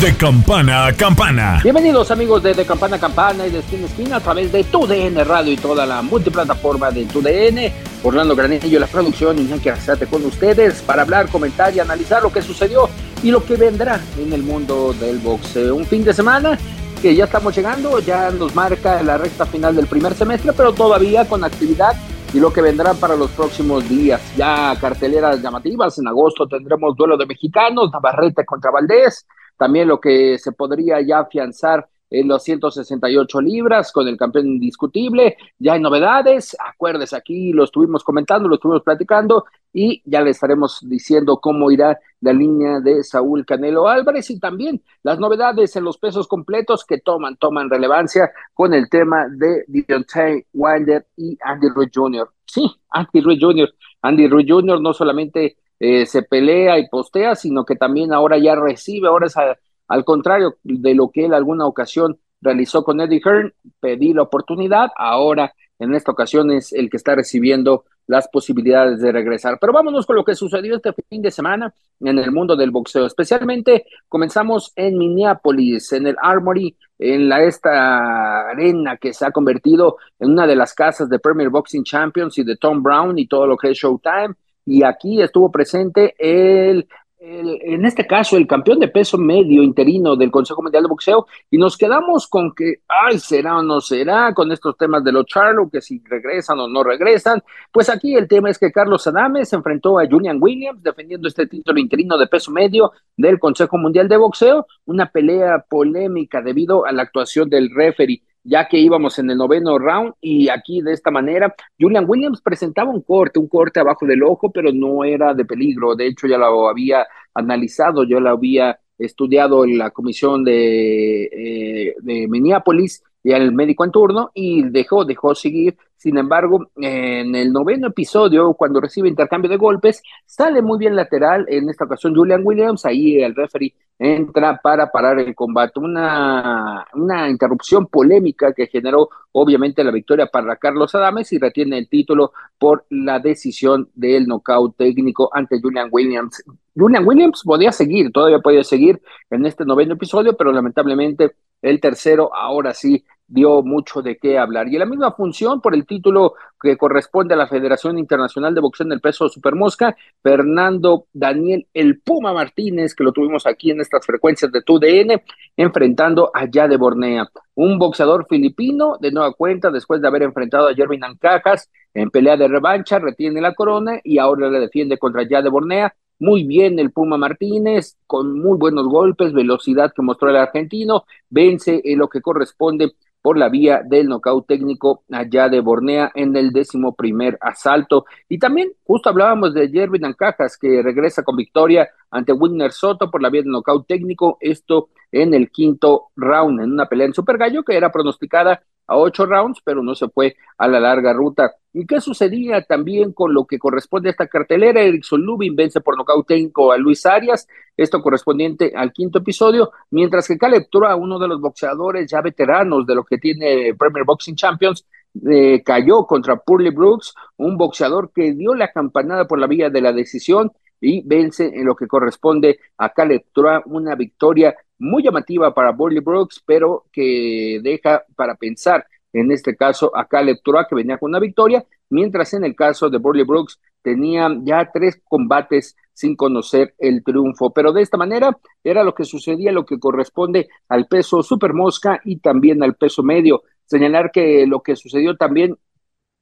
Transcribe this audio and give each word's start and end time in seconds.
De 0.00 0.14
campana 0.16 0.86
a 0.86 0.92
campana. 0.92 1.60
Bienvenidos 1.62 2.10
amigos 2.10 2.42
de 2.42 2.52
De 2.52 2.66
Campana 2.66 2.96
a 2.96 3.00
Campana 3.00 3.46
y 3.46 3.50
de 3.50 3.60
Esquina 3.60 3.84
a 3.84 3.86
Esquina 3.86 4.16
a 4.16 4.20
través 4.20 4.52
de 4.52 4.64
TUDN 4.64 5.24
Radio 5.24 5.52
y 5.52 5.56
toda 5.56 5.86
la 5.86 6.02
multiplataforma 6.02 6.90
de 6.90 7.06
TUDN. 7.06 7.72
Orlando 8.02 8.36
Granillo, 8.36 8.80
la 8.80 8.86
producción, 8.86 9.38
Iñaki 9.38 9.70
Arzate 9.70 10.06
con 10.06 10.24
ustedes 10.26 10.82
para 10.82 11.02
hablar, 11.02 11.28
comentar 11.28 11.74
y 11.74 11.80
analizar 11.80 12.22
lo 12.22 12.32
que 12.32 12.42
sucedió 12.42 12.88
y 13.22 13.30
lo 13.30 13.44
que 13.44 13.56
vendrá 13.56 14.00
en 14.18 14.32
el 14.32 14.42
mundo 14.42 14.92
del 14.94 15.18
boxeo. 15.18 15.76
Un 15.76 15.86
fin 15.86 16.04
de 16.04 16.12
semana 16.12 16.58
que 17.00 17.14
ya 17.14 17.24
estamos 17.24 17.56
llegando, 17.56 17.98
ya 18.00 18.30
nos 18.30 18.54
marca 18.54 19.02
la 19.02 19.16
recta 19.16 19.46
final 19.46 19.74
del 19.76 19.86
primer 19.86 20.14
semestre, 20.14 20.52
pero 20.52 20.72
todavía 20.72 21.26
con 21.26 21.44
actividad 21.44 21.94
y 22.34 22.40
lo 22.40 22.52
que 22.52 22.60
vendrá 22.60 22.94
para 22.94 23.14
los 23.14 23.30
próximos 23.30 23.88
días. 23.88 24.20
Ya 24.36 24.76
carteleras 24.80 25.40
llamativas, 25.40 25.98
en 25.98 26.08
agosto 26.08 26.48
tendremos 26.48 26.96
duelo 26.96 27.16
de 27.16 27.26
mexicanos, 27.26 27.90
Navarrete 27.92 28.44
contra 28.44 28.72
Valdés, 28.72 29.24
también 29.56 29.88
lo 29.88 30.00
que 30.00 30.38
se 30.38 30.52
podría 30.52 31.00
ya 31.00 31.20
afianzar 31.20 31.88
en 32.10 32.28
los 32.28 32.42
168 32.44 33.40
libras 33.40 33.92
con 33.92 34.06
el 34.06 34.16
campeón 34.16 34.46
indiscutible. 34.46 35.36
Ya 35.58 35.74
hay 35.74 35.80
novedades, 35.80 36.56
acuérdese 36.64 37.16
aquí, 37.16 37.52
lo 37.52 37.64
estuvimos 37.64 38.04
comentando, 38.04 38.48
lo 38.48 38.56
estuvimos 38.56 38.82
platicando 38.82 39.44
y 39.72 40.02
ya 40.04 40.20
le 40.20 40.30
estaremos 40.30 40.78
diciendo 40.82 41.38
cómo 41.40 41.70
irá 41.70 41.98
la 42.20 42.32
línea 42.32 42.80
de 42.80 43.02
Saúl 43.02 43.44
Canelo 43.44 43.88
Álvarez 43.88 44.30
y 44.30 44.38
también 44.38 44.82
las 45.02 45.18
novedades 45.18 45.74
en 45.76 45.84
los 45.84 45.98
pesos 45.98 46.28
completos 46.28 46.84
que 46.84 46.98
toman, 46.98 47.36
toman 47.36 47.68
relevancia 47.68 48.30
con 48.52 48.72
el 48.74 48.88
tema 48.88 49.26
de 49.28 49.64
Deontay 49.66 50.46
Wilder 50.52 51.06
y 51.16 51.36
Andy 51.42 51.68
Ruiz 51.68 51.90
Jr. 51.92 52.30
Sí, 52.46 52.70
Andy 52.90 53.20
Ruiz 53.20 53.38
Jr. 53.40 53.74
Andy 54.02 54.28
Ruiz 54.28 54.46
Jr. 54.48 54.80
no 54.80 54.92
solamente 54.92 55.56
eh, 55.80 56.06
se 56.06 56.22
pelea 56.22 56.78
y 56.78 56.88
postea, 56.88 57.34
sino 57.34 57.64
que 57.64 57.76
también 57.76 58.12
ahora 58.12 58.38
ya 58.38 58.54
recibe, 58.54 59.08
ahora 59.08 59.26
esa 59.26 59.56
al 59.86 60.04
contrario 60.04 60.56
de 60.62 60.94
lo 60.94 61.10
que 61.10 61.26
él 61.26 61.34
alguna 61.34 61.66
ocasión 61.66 62.18
realizó 62.40 62.84
con 62.84 63.00
Eddie 63.00 63.20
Hearn, 63.24 63.54
pedí 63.80 64.12
la 64.12 64.22
oportunidad, 64.22 64.90
ahora 64.96 65.54
en 65.78 65.94
esta 65.94 66.12
ocasión 66.12 66.50
es 66.50 66.72
el 66.72 66.88
que 66.88 66.96
está 66.96 67.14
recibiendo 67.14 67.84
las 68.06 68.28
posibilidades 68.28 69.00
de 69.00 69.12
regresar. 69.12 69.58
Pero 69.60 69.72
vámonos 69.72 70.06
con 70.06 70.16
lo 70.16 70.24
que 70.24 70.34
sucedió 70.34 70.76
este 70.76 70.92
fin 71.08 71.22
de 71.22 71.30
semana 71.30 71.72
en 72.00 72.18
el 72.18 72.30
mundo 72.32 72.54
del 72.54 72.70
boxeo. 72.70 73.06
Especialmente 73.06 73.86
comenzamos 74.08 74.72
en 74.76 74.98
Minneapolis, 74.98 75.92
en 75.92 76.06
el 76.06 76.16
Armory, 76.20 76.76
en 76.98 77.28
la 77.28 77.42
esta 77.42 78.50
arena 78.50 78.98
que 78.98 79.12
se 79.12 79.26
ha 79.26 79.30
convertido 79.30 79.96
en 80.18 80.32
una 80.32 80.46
de 80.46 80.56
las 80.56 80.74
casas 80.74 81.08
de 81.08 81.18
Premier 81.18 81.48
Boxing 81.48 81.84
Champions 81.84 82.38
y 82.38 82.44
de 82.44 82.56
Tom 82.56 82.82
Brown 82.82 83.18
y 83.18 83.26
todo 83.26 83.46
lo 83.46 83.56
que 83.56 83.70
es 83.70 83.78
Showtime. 83.78 84.34
Y 84.66 84.82
aquí 84.82 85.20
estuvo 85.20 85.50
presente 85.50 86.14
el 86.18 86.88
en 87.26 87.86
este 87.86 88.06
caso, 88.06 88.36
el 88.36 88.46
campeón 88.46 88.78
de 88.80 88.88
peso 88.88 89.16
medio 89.16 89.62
interino 89.62 90.14
del 90.14 90.30
Consejo 90.30 90.62
Mundial 90.62 90.82
de 90.82 90.88
Boxeo, 90.90 91.26
y 91.50 91.56
nos 91.56 91.78
quedamos 91.78 92.26
con 92.26 92.54
que, 92.54 92.82
ay, 92.86 93.18
será 93.18 93.58
o 93.58 93.62
no 93.62 93.80
será, 93.80 94.34
con 94.34 94.52
estos 94.52 94.76
temas 94.76 95.02
de 95.02 95.12
los 95.12 95.24
Charlo, 95.24 95.70
que 95.70 95.80
si 95.80 96.02
regresan 96.04 96.60
o 96.60 96.68
no 96.68 96.84
regresan. 96.84 97.42
Pues 97.72 97.88
aquí 97.88 98.14
el 98.14 98.28
tema 98.28 98.50
es 98.50 98.58
que 98.58 98.70
Carlos 98.70 99.06
Adame 99.06 99.46
se 99.46 99.56
enfrentó 99.56 99.98
a 99.98 100.06
Julian 100.06 100.38
Williams 100.38 100.82
defendiendo 100.82 101.26
este 101.28 101.46
título 101.46 101.80
interino 101.80 102.18
de 102.18 102.26
peso 102.26 102.50
medio 102.50 102.92
del 103.16 103.38
Consejo 103.38 103.78
Mundial 103.78 104.06
de 104.06 104.18
Boxeo, 104.18 104.66
una 104.84 105.10
pelea 105.10 105.64
polémica 105.66 106.42
debido 106.42 106.84
a 106.84 106.92
la 106.92 107.02
actuación 107.02 107.48
del 107.48 107.70
referee 107.74 108.22
ya 108.44 108.68
que 108.68 108.78
íbamos 108.78 109.18
en 109.18 109.30
el 109.30 109.38
noveno 109.38 109.78
round 109.78 110.14
y 110.20 110.48
aquí 110.50 110.82
de 110.82 110.92
esta 110.92 111.10
manera 111.10 111.54
Julian 111.80 112.04
Williams 112.06 112.42
presentaba 112.42 112.90
un 112.90 113.00
corte, 113.00 113.38
un 113.38 113.48
corte 113.48 113.80
abajo 113.80 114.06
del 114.06 114.22
ojo, 114.22 114.52
pero 114.52 114.70
no 114.72 115.02
era 115.04 115.34
de 115.34 115.44
peligro, 115.44 115.96
de 115.96 116.06
hecho 116.06 116.26
ya 116.26 116.38
lo 116.38 116.68
había 116.68 117.06
analizado, 117.34 118.04
yo 118.04 118.20
lo 118.20 118.30
había 118.30 118.78
estudiado 118.98 119.64
en 119.64 119.78
la 119.78 119.90
comisión 119.90 120.44
de, 120.44 121.24
eh, 121.24 121.94
Minneapolis 122.28 123.02
y 123.22 123.32
al 123.32 123.52
médico 123.52 123.84
en 123.84 123.90
turno 123.90 124.30
y 124.34 124.62
dejó, 124.68 125.04
dejó 125.04 125.34
seguir. 125.34 125.76
Sin 125.96 126.18
embargo, 126.18 126.70
en 126.76 127.34
el 127.34 127.50
noveno 127.52 127.88
episodio, 127.88 128.52
cuando 128.52 128.80
recibe 128.80 129.08
intercambio 129.08 129.50
de 129.50 129.56
golpes, 129.56 130.02
sale 130.26 130.60
muy 130.60 130.78
bien 130.78 130.94
lateral, 130.94 131.46
en 131.48 131.70
esta 131.70 131.86
ocasión 131.86 132.14
Julian 132.14 132.42
Williams, 132.44 132.84
ahí 132.84 133.22
el 133.22 133.34
referee 133.34 133.74
entra 134.04 134.60
para 134.62 134.90
parar 134.90 135.18
el 135.18 135.34
combate. 135.34 135.80
Una, 135.80 136.86
una 136.92 137.30
interrupción 137.30 137.86
polémica 137.86 138.52
que 138.52 138.66
generó 138.66 139.08
obviamente 139.32 139.82
la 139.82 139.90
victoria 139.90 140.26
para 140.26 140.56
Carlos 140.56 140.94
Adames 140.94 141.32
y 141.32 141.38
retiene 141.38 141.78
el 141.78 141.88
título 141.88 142.32
por 142.58 142.84
la 142.90 143.18
decisión 143.18 143.88
del 143.94 144.26
nocaut 144.26 144.76
técnico 144.76 145.30
ante 145.32 145.58
Julian 145.58 145.88
Williams. 145.90 146.44
Julian 146.76 147.06
Williams 147.06 147.42
podía 147.44 147.72
seguir, 147.72 148.12
todavía 148.12 148.40
podía 148.40 148.62
seguir 148.62 149.00
en 149.30 149.46
este 149.46 149.64
noveno 149.64 149.94
episodio, 149.94 150.36
pero 150.36 150.52
lamentablemente 150.52 151.36
el 151.62 151.80
tercero 151.80 152.34
ahora 152.34 152.74
sí 152.74 153.04
dio 153.26 153.62
mucho 153.62 154.02
de 154.02 154.16
qué 154.16 154.38
hablar. 154.38 154.68
Y 154.68 154.78
la 154.78 154.86
misma 154.86 155.12
función 155.12 155.60
por 155.60 155.74
el 155.74 155.86
título 155.86 156.34
que 156.60 156.76
corresponde 156.76 157.34
a 157.34 157.36
la 157.36 157.46
Federación 157.46 157.98
Internacional 157.98 158.54
de 158.54 158.60
Boxeo 158.60 158.86
en 158.86 158.92
el 158.92 159.00
peso 159.00 159.28
supermosca, 159.28 159.96
Fernando 160.22 161.06
Daniel 161.12 161.66
El 161.72 162.00
Puma 162.00 162.32
Martínez, 162.32 162.94
que 162.94 163.04
lo 163.04 163.12
tuvimos 163.12 163.46
aquí 163.46 163.70
en 163.70 163.80
estas 163.80 164.04
frecuencias 164.04 164.52
de 164.52 164.62
TUDN, 164.62 165.22
enfrentando 165.56 166.30
a 166.34 166.46
Yade 166.46 166.76
Bornea, 166.76 167.28
un 167.54 167.78
boxeador 167.78 168.26
filipino 168.28 168.96
de 169.00 169.12
nueva 169.12 169.32
cuenta 169.32 169.70
después 169.70 170.00
de 170.00 170.08
haber 170.08 170.22
enfrentado 170.22 170.68
a 170.68 170.74
Jervin 170.74 171.04
Ancajas 171.04 171.70
en 171.92 172.10
pelea 172.10 172.36
de 172.36 172.48
revancha, 172.48 172.98
retiene 172.98 173.40
la 173.40 173.54
corona 173.54 174.00
y 174.02 174.18
ahora 174.18 174.50
le 174.50 174.58
defiende 174.58 174.98
contra 174.98 175.26
Yade 175.28 175.48
Bornea 175.48 175.94
muy 176.18 176.44
bien 176.44 176.78
el 176.78 176.92
Puma 176.92 177.16
Martínez, 177.18 177.96
con 178.06 178.38
muy 178.40 178.56
buenos 178.56 178.86
golpes, 178.86 179.32
velocidad 179.32 179.92
que 179.94 180.02
mostró 180.02 180.30
el 180.30 180.36
argentino, 180.36 181.04
vence 181.28 181.80
en 181.84 181.98
lo 181.98 182.08
que 182.08 182.20
corresponde 182.20 182.92
por 183.24 183.38
la 183.38 183.48
vía 183.48 183.80
del 183.82 184.06
nocaut 184.06 184.46
técnico 184.46 185.02
allá 185.10 185.48
de 185.48 185.60
Bornea 185.60 186.12
en 186.14 186.36
el 186.36 186.52
décimo 186.52 186.94
primer 186.94 187.38
asalto. 187.40 188.04
Y 188.28 188.38
también 188.38 188.72
justo 188.84 189.08
hablábamos 189.08 189.54
de 189.54 189.70
Jervin 189.70 190.04
Ancajas 190.04 190.58
que 190.58 190.82
regresa 190.82 191.22
con 191.22 191.34
victoria 191.34 191.88
ante 192.14 192.32
Winner 192.32 192.70
Soto 192.70 193.10
por 193.10 193.20
la 193.20 193.28
vía 193.28 193.42
del 193.42 193.50
nocaut 193.50 193.86
técnico, 193.88 194.38
esto 194.40 194.88
en 195.10 195.34
el 195.34 195.50
quinto 195.50 196.10
round, 196.14 196.60
en 196.60 196.72
una 196.72 196.88
pelea 196.88 197.08
en 197.08 197.12
Super 197.12 197.36
Gallo 197.36 197.64
que 197.64 197.76
era 197.76 197.90
pronosticada 197.90 198.62
a 198.86 198.96
ocho 198.96 199.26
rounds, 199.26 199.60
pero 199.64 199.82
no 199.82 199.96
se 199.96 200.08
fue 200.08 200.36
a 200.56 200.68
la 200.68 200.78
larga 200.78 201.12
ruta. 201.12 201.54
¿Y 201.72 201.86
qué 201.86 202.00
sucedía 202.00 202.62
también 202.62 203.12
con 203.12 203.34
lo 203.34 203.46
que 203.46 203.58
corresponde 203.58 204.10
a 204.10 204.12
esta 204.12 204.28
cartelera? 204.28 204.80
Erickson 204.80 205.22
Lubin 205.22 205.56
vence 205.56 205.80
por 205.80 205.96
nocaut 205.96 206.24
técnico 206.24 206.70
a 206.70 206.76
Luis 206.76 207.04
Arias, 207.04 207.48
esto 207.76 208.00
correspondiente 208.00 208.72
al 208.76 208.92
quinto 208.92 209.18
episodio, 209.18 209.72
mientras 209.90 210.28
que 210.28 210.38
Caleb 210.38 210.68
Tura, 210.70 210.94
uno 210.94 211.18
de 211.18 211.26
los 211.26 211.40
boxeadores 211.40 212.08
ya 212.08 212.20
veteranos 212.20 212.86
de 212.86 212.94
lo 212.94 213.02
que 213.02 213.18
tiene 213.18 213.74
Premier 213.76 214.04
Boxing 214.04 214.36
Champions, 214.36 214.86
eh, 215.28 215.62
cayó 215.64 216.06
contra 216.06 216.36
Purley 216.36 216.70
Brooks, 216.70 217.12
un 217.38 217.56
boxeador 217.56 218.12
que 218.12 218.34
dio 218.34 218.54
la 218.54 218.70
campanada 218.70 219.26
por 219.26 219.40
la 219.40 219.48
vía 219.48 219.68
de 219.68 219.80
la 219.80 219.92
decisión 219.92 220.52
y 220.84 221.02
vence 221.04 221.46
en 221.46 221.64
lo 221.64 221.74
que 221.74 221.86
corresponde 221.86 222.58
a 222.76 222.90
Caleb 222.90 223.24
una 223.66 223.94
victoria 223.94 224.54
muy 224.78 225.02
llamativa 225.02 225.54
para 225.54 225.72
Burley 225.72 226.00
Brooks, 226.00 226.42
pero 226.44 226.84
que 226.92 227.60
deja 227.62 228.04
para 228.14 228.34
pensar 228.34 228.86
en 229.12 229.30
este 229.32 229.56
caso 229.56 229.96
a 229.96 230.06
Caleb 230.06 230.38
que 230.42 230.74
venía 230.74 230.98
con 230.98 231.10
una 231.10 231.20
victoria, 231.20 231.64
mientras 231.88 232.34
en 232.34 232.44
el 232.44 232.54
caso 232.54 232.90
de 232.90 232.98
Burley 232.98 233.24
Brooks 233.24 233.60
tenía 233.80 234.28
ya 234.42 234.70
tres 234.72 235.00
combates 235.08 235.76
sin 235.92 236.16
conocer 236.16 236.74
el 236.78 237.02
triunfo. 237.04 237.52
Pero 237.52 237.72
de 237.72 237.82
esta 237.82 237.96
manera 237.96 238.36
era 238.62 238.82
lo 238.82 238.94
que 238.94 239.04
sucedía, 239.04 239.52
lo 239.52 239.64
que 239.64 239.78
corresponde 239.78 240.48
al 240.68 240.86
peso 240.86 241.22
super 241.22 241.54
mosca 241.54 242.00
y 242.04 242.18
también 242.18 242.62
al 242.62 242.74
peso 242.74 243.02
medio. 243.02 243.42
Señalar 243.66 244.10
que 244.10 244.46
lo 244.46 244.60
que 244.60 244.76
sucedió 244.76 245.16
también 245.16 245.56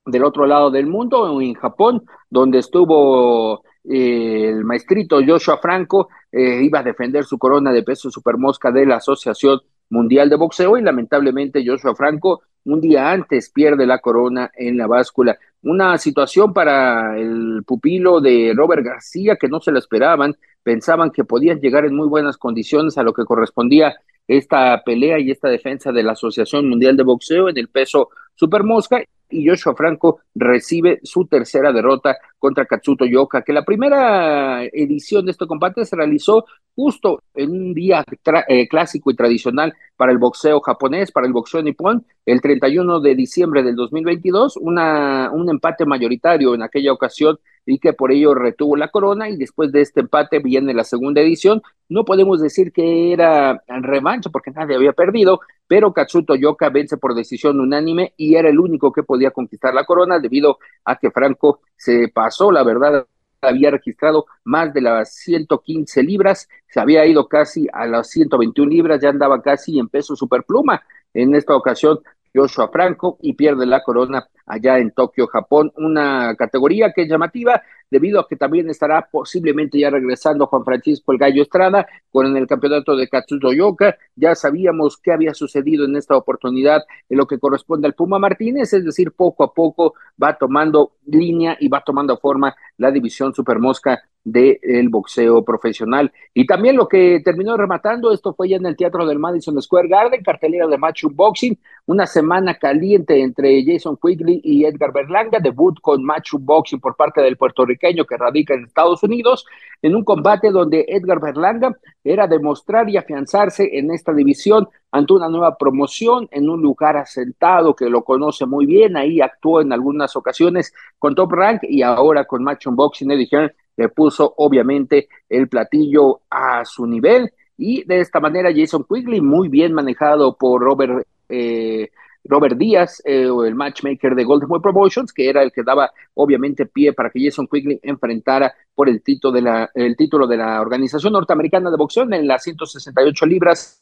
del 0.05 0.25
otro 0.25 0.47
lado 0.47 0.70
del 0.70 0.87
mundo, 0.87 1.41
en 1.41 1.55
Japón, 1.55 2.05
donde 2.29 2.58
estuvo 2.58 3.62
eh, 3.84 4.49
el 4.49 4.64
maestrito 4.64 5.20
Joshua 5.26 5.58
Franco, 5.58 6.08
eh, 6.31 6.62
iba 6.62 6.81
a 6.81 6.82
defender 6.82 7.25
su 7.25 7.38
corona 7.38 7.73
de 7.73 7.82
peso 7.82 8.11
super 8.11 8.37
mosca 8.37 8.70
de 8.70 8.87
la 8.87 8.96
Asociación 8.96 9.61
Mundial 9.90 10.31
de 10.31 10.37
Boxeo 10.37 10.76
y 10.79 10.82
lamentablemente 10.82 11.64
Joshua 11.67 11.94
Franco 11.94 12.43
un 12.64 12.81
día 12.81 13.11
antes 13.11 13.50
pierde 13.50 13.87
la 13.87 13.99
corona 13.99 14.50
en 14.56 14.76
la 14.76 14.87
báscula. 14.87 15.37
Una 15.62 15.99
situación 15.99 16.52
para 16.52 17.19
el 17.19 17.62
pupilo 17.67 18.20
de 18.20 18.52
Robert 18.55 18.84
García 18.84 19.37
que 19.37 19.49
no 19.49 19.61
se 19.61 19.73
lo 19.73 19.79
esperaban, 19.79 20.37
pensaban 20.62 21.11
que 21.11 21.25
podían 21.25 21.61
llegar 21.61 21.84
en 21.84 21.96
muy 21.96 22.08
buenas 22.08 22.37
condiciones 22.37 22.99
a 22.99 23.02
lo 23.02 23.12
que 23.12 23.25
correspondía 23.25 23.96
esta 24.29 24.82
pelea 24.84 25.19
y 25.19 25.31
esta 25.31 25.49
defensa 25.49 25.90
de 25.93 26.02
la 26.02 26.12
Asociación 26.12 26.69
Mundial 26.69 26.96
de 26.96 27.02
Boxeo 27.02 27.49
en 27.49 27.58
el 27.58 27.69
peso 27.69 28.11
Super 28.34 28.62
Mosca 28.62 29.02
y 29.29 29.49
Joshua 29.49 29.75
Franco 29.75 30.20
recibe 30.34 31.00
su 31.02 31.26
tercera 31.26 31.73
derrota 31.73 32.17
contra 32.43 32.67
Katsuto 32.67 33.05
Yoka, 33.05 33.43
que 33.43 33.53
la 33.53 33.65
primera 33.65 34.65
edición 34.65 35.25
de 35.25 35.31
este 35.31 35.47
combate 35.47 35.85
se 35.85 35.94
realizó 35.94 36.44
justo 36.75 37.23
en 37.35 37.53
un 37.53 37.73
día 37.73 38.05
eh, 38.49 38.67
clásico 38.67 39.12
y 39.12 39.15
tradicional 39.15 39.73
para 39.97 40.11
el 40.11 40.19
boxeo 40.19 40.61
japonés, 40.61 41.12
para 41.12 41.29
el 41.29 41.33
boxeo 41.33 41.62
nipón, 41.62 42.05
el 42.27 42.41
31 42.41 42.99
de 42.99 43.15
diciembre 43.15 43.62
del 43.62 43.77
2022, 43.77 44.56
una, 44.56 45.31
un 45.33 45.50
empate 45.50 45.87
mayoritario 45.87 46.56
en 46.56 46.62
aquella 46.62 46.93
ocasión 46.93 47.39
y 47.65 47.79
que 47.79 47.93
por 47.93 48.11
ello 48.11 48.35
retuvo 48.35 48.77
la 48.77 48.89
corona 48.89 49.29
y 49.29 49.37
después 49.37 49.71
de 49.71 49.83
este 49.83 50.00
empate 50.00 50.41
viene 50.41 50.75
la 50.75 50.83
segunda 50.83 51.21
edición. 51.21 51.62
No 51.89 52.05
podemos 52.05 52.41
decir 52.41 52.73
que 52.73 53.12
era 53.12 53.62
revancha 53.69 54.31
porque 54.31 54.50
nadie 54.50 54.75
había 54.75 54.93
perdido, 54.93 55.41
pero 55.69 55.93
Katsuto 55.93 56.35
Yoka 56.35 56.71
vence 56.71 56.97
por 56.97 57.15
decisión 57.15 57.61
unánime 57.61 58.15
y 58.17 58.35
era 58.35 58.49
el 58.49 58.59
único 58.59 58.93
que 58.93 59.03
podía 59.03 59.31
conquistar 59.31 59.73
la 59.75 59.85
corona 59.85 60.19
debido 60.19 60.59
a 60.85 60.97
que 60.97 61.11
Franco 61.11 61.61
se 61.77 62.09
pasó, 62.09 62.31
la 62.50 62.62
verdad, 62.62 63.06
había 63.40 63.70
registrado 63.70 64.26
más 64.44 64.73
de 64.73 64.81
las 64.81 65.14
115 65.14 66.02
libras, 66.02 66.49
se 66.69 66.81
había 66.81 67.05
ido 67.06 67.29
casi 67.29 67.67
a 67.73 67.87
las 67.87 68.08
121 68.11 68.70
libras, 68.70 69.00
ya 69.00 69.08
andaba 69.11 69.43
casi 69.43 69.79
en 69.79 69.88
peso 69.88 70.17
superpluma. 70.17 70.82
En 71.12 71.34
esta 71.34 71.55
ocasión 71.55 72.00
Joshua 72.34 72.69
Franco 72.69 73.19
y 73.20 73.34
pierde 73.34 73.67
la 73.67 73.82
corona 73.82 74.26
allá 74.46 74.79
en 74.79 74.90
Tokio, 74.90 75.26
Japón, 75.26 75.73
una 75.76 76.34
categoría 76.37 76.93
que 76.93 77.02
es 77.02 77.08
llamativa 77.08 77.62
debido 77.90 78.20
a 78.20 78.26
que 78.26 78.37
también 78.37 78.70
estará 78.70 79.06
posiblemente 79.11 79.79
ya 79.79 79.90
regresando 79.90 80.46
Juan 80.46 80.64
Francisco 80.64 81.12
el 81.12 81.19
Gallo 81.19 81.43
Estrada 81.43 81.87
con 82.11 82.37
el 82.37 82.46
campeonato 82.46 82.96
de 82.96 83.08
Yoka. 83.55 83.96
Ya 84.17 84.34
sabíamos 84.34 84.96
qué 84.96 85.12
había 85.12 85.34
sucedido 85.34 85.84
en 85.84 85.96
esta 85.96 86.17
oportunidad 86.17 86.82
en 87.08 87.19
lo 87.19 87.26
que 87.26 87.38
corresponde 87.38 87.87
al 87.87 87.94
Puma 87.94 88.19
Martínez, 88.19 88.73
es 88.73 88.84
decir, 88.84 89.12
poco 89.12 89.44
a 89.44 89.52
poco 89.52 89.94
va 90.20 90.37
tomando 90.38 90.93
línea 91.06 91.56
y 91.61 91.69
va 91.69 91.82
tomando 91.84 92.17
forma 92.17 92.55
la 92.79 92.90
división 92.90 93.34
Supermosca 93.34 94.02
del 94.24 94.88
boxeo 94.88 95.44
profesional. 95.44 96.12
Y 96.32 96.46
también 96.46 96.76
lo 96.76 96.88
que 96.88 97.20
terminó 97.24 97.56
rematando, 97.56 98.12
esto 98.12 98.34
fue 98.34 98.48
ya 98.48 98.56
en 98.56 98.66
el 98.66 98.76
Teatro 98.76 99.06
del 99.06 99.19
Madison 99.19 99.60
Square 99.60 99.88
Garden, 99.88 100.22
cartelera 100.22 100.66
de 100.66 100.78
Matchroom 100.78 101.14
Boxing, 101.16 101.58
una 101.86 102.06
semana 102.06 102.54
caliente 102.54 103.20
entre 103.20 103.64
Jason 103.64 103.98
Quigley 104.00 104.40
y 104.44 104.64
Edgar 104.64 104.92
Berlanga, 104.92 105.40
debut 105.40 105.80
con 105.80 106.04
Matchroom 106.04 106.44
Boxing 106.44 106.80
por 106.80 106.94
parte 106.94 107.20
del 107.20 107.36
puertorriqueño 107.36 108.04
que 108.04 108.16
radica 108.16 108.54
en 108.54 108.64
Estados 108.64 109.02
Unidos, 109.02 109.44
en 109.82 109.96
un 109.96 110.04
combate 110.04 110.50
donde 110.50 110.84
Edgar 110.88 111.20
Berlanga 111.20 111.76
era 112.04 112.28
demostrar 112.28 112.88
y 112.88 112.96
afianzarse 112.96 113.69
en 113.72 113.90
esta 113.90 114.12
división 114.12 114.69
ante 114.92 115.14
una 115.14 115.28
nueva 115.28 115.56
promoción 115.56 116.28
en 116.30 116.48
un 116.48 116.60
lugar 116.60 116.96
asentado 116.96 117.74
que 117.74 117.88
lo 117.88 118.04
conoce 118.04 118.46
muy 118.46 118.66
bien, 118.66 118.96
ahí 118.96 119.20
actuó 119.20 119.60
en 119.60 119.72
algunas 119.72 120.14
ocasiones 120.14 120.72
con 120.98 121.14
Top 121.14 121.32
Rank 121.32 121.62
y 121.62 121.82
ahora 121.82 122.24
con 122.24 122.44
Matchroom 122.44 122.76
Boxing, 122.76 123.10
Eddie 123.10 123.28
Hearn 123.30 123.52
le 123.82 123.88
puso 123.88 124.34
obviamente 124.37 125.08
el 125.29 125.49
platillo 125.49 126.20
a 126.31 126.64
su 126.64 126.87
nivel. 126.87 127.32
Y 127.58 127.84
de 127.84 128.00
esta 128.00 128.20
manera 128.20 128.50
Jason 128.55 128.84
Quigley, 128.88 129.20
muy 129.20 129.49
bien 129.49 129.73
manejado 129.73 130.37
por 130.37 130.62
Robert, 130.62 131.06
eh, 131.29 131.90
Robert 132.25 132.56
Díaz, 132.56 133.02
eh, 133.05 133.26
el 133.26 133.55
matchmaker 133.55 134.14
de 134.14 134.25
Golden 134.25 134.49
Boy 134.49 134.61
Promotions, 134.61 135.12
que 135.12 135.29
era 135.29 135.43
el 135.43 135.50
que 135.50 135.62
daba 135.62 135.90
obviamente 136.14 136.67
pie 136.67 136.93
para 136.93 137.11
que 137.11 137.23
Jason 137.25 137.49
Quigley 137.49 137.81
enfrentara 137.82 138.55
por 138.75 138.88
el 138.88 139.02
título 139.02 139.32
de 139.32 139.43
la, 139.43 139.70
el 139.75 139.96
título 139.96 140.26
de 140.26 140.37
la 140.37 140.61
Organización 140.61 141.12
Norteamericana 141.12 141.70
de 141.70 141.76
Boxeo 141.76 142.05
en 142.05 142.26
las 142.26 142.44
168 142.44 143.26
libras 143.26 143.81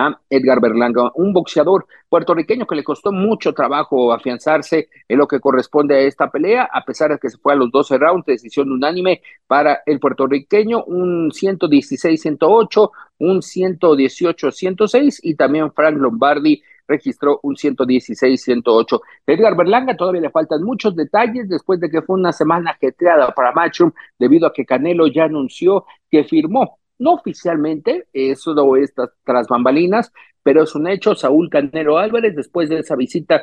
a 0.00 0.20
Edgar 0.30 0.60
Berlanga, 0.60 1.10
un 1.14 1.32
boxeador 1.32 1.86
puertorriqueño 2.08 2.66
que 2.66 2.74
le 2.74 2.84
costó 2.84 3.12
mucho 3.12 3.52
trabajo 3.52 4.12
afianzarse 4.12 4.88
en 5.08 5.18
lo 5.18 5.26
que 5.26 5.40
corresponde 5.40 5.94
a 5.94 6.00
esta 6.00 6.30
pelea, 6.30 6.68
a 6.72 6.84
pesar 6.84 7.10
de 7.10 7.18
que 7.18 7.28
se 7.28 7.38
fue 7.38 7.52
a 7.52 7.56
los 7.56 7.70
12 7.70 7.98
rounds, 7.98 8.26
decisión 8.26 8.72
unánime 8.72 9.22
para 9.46 9.82
el 9.86 10.00
puertorriqueño, 10.00 10.84
un 10.84 11.30
116-108, 11.30 12.90
un 13.18 13.40
118-106 13.40 15.20
y 15.22 15.34
también 15.34 15.72
Frank 15.72 15.96
Lombardi 15.96 16.62
registró 16.88 17.38
un 17.42 17.54
116-108. 17.54 19.00
Edgar 19.26 19.56
Berlanga 19.56 19.96
todavía 19.96 20.22
le 20.22 20.30
faltan 20.30 20.62
muchos 20.62 20.96
detalles 20.96 21.48
después 21.48 21.78
de 21.78 21.88
que 21.88 22.02
fue 22.02 22.16
una 22.16 22.32
semana 22.32 22.72
ajetreada 22.72 23.32
para 23.32 23.52
Matchroom 23.52 23.92
debido 24.18 24.48
a 24.48 24.52
que 24.52 24.66
Canelo 24.66 25.06
ya 25.06 25.24
anunció 25.24 25.86
que 26.10 26.24
firmó 26.24 26.79
no 27.00 27.14
oficialmente, 27.14 28.06
eso 28.12 28.54
estas 28.76 29.10
tras 29.24 29.48
bambalinas, 29.48 30.12
pero 30.42 30.62
es 30.62 30.74
un 30.74 30.86
hecho. 30.86 31.14
Saúl 31.14 31.50
Canero 31.50 31.98
Álvarez, 31.98 32.36
después 32.36 32.68
de 32.68 32.78
esa 32.78 32.94
visita 32.94 33.42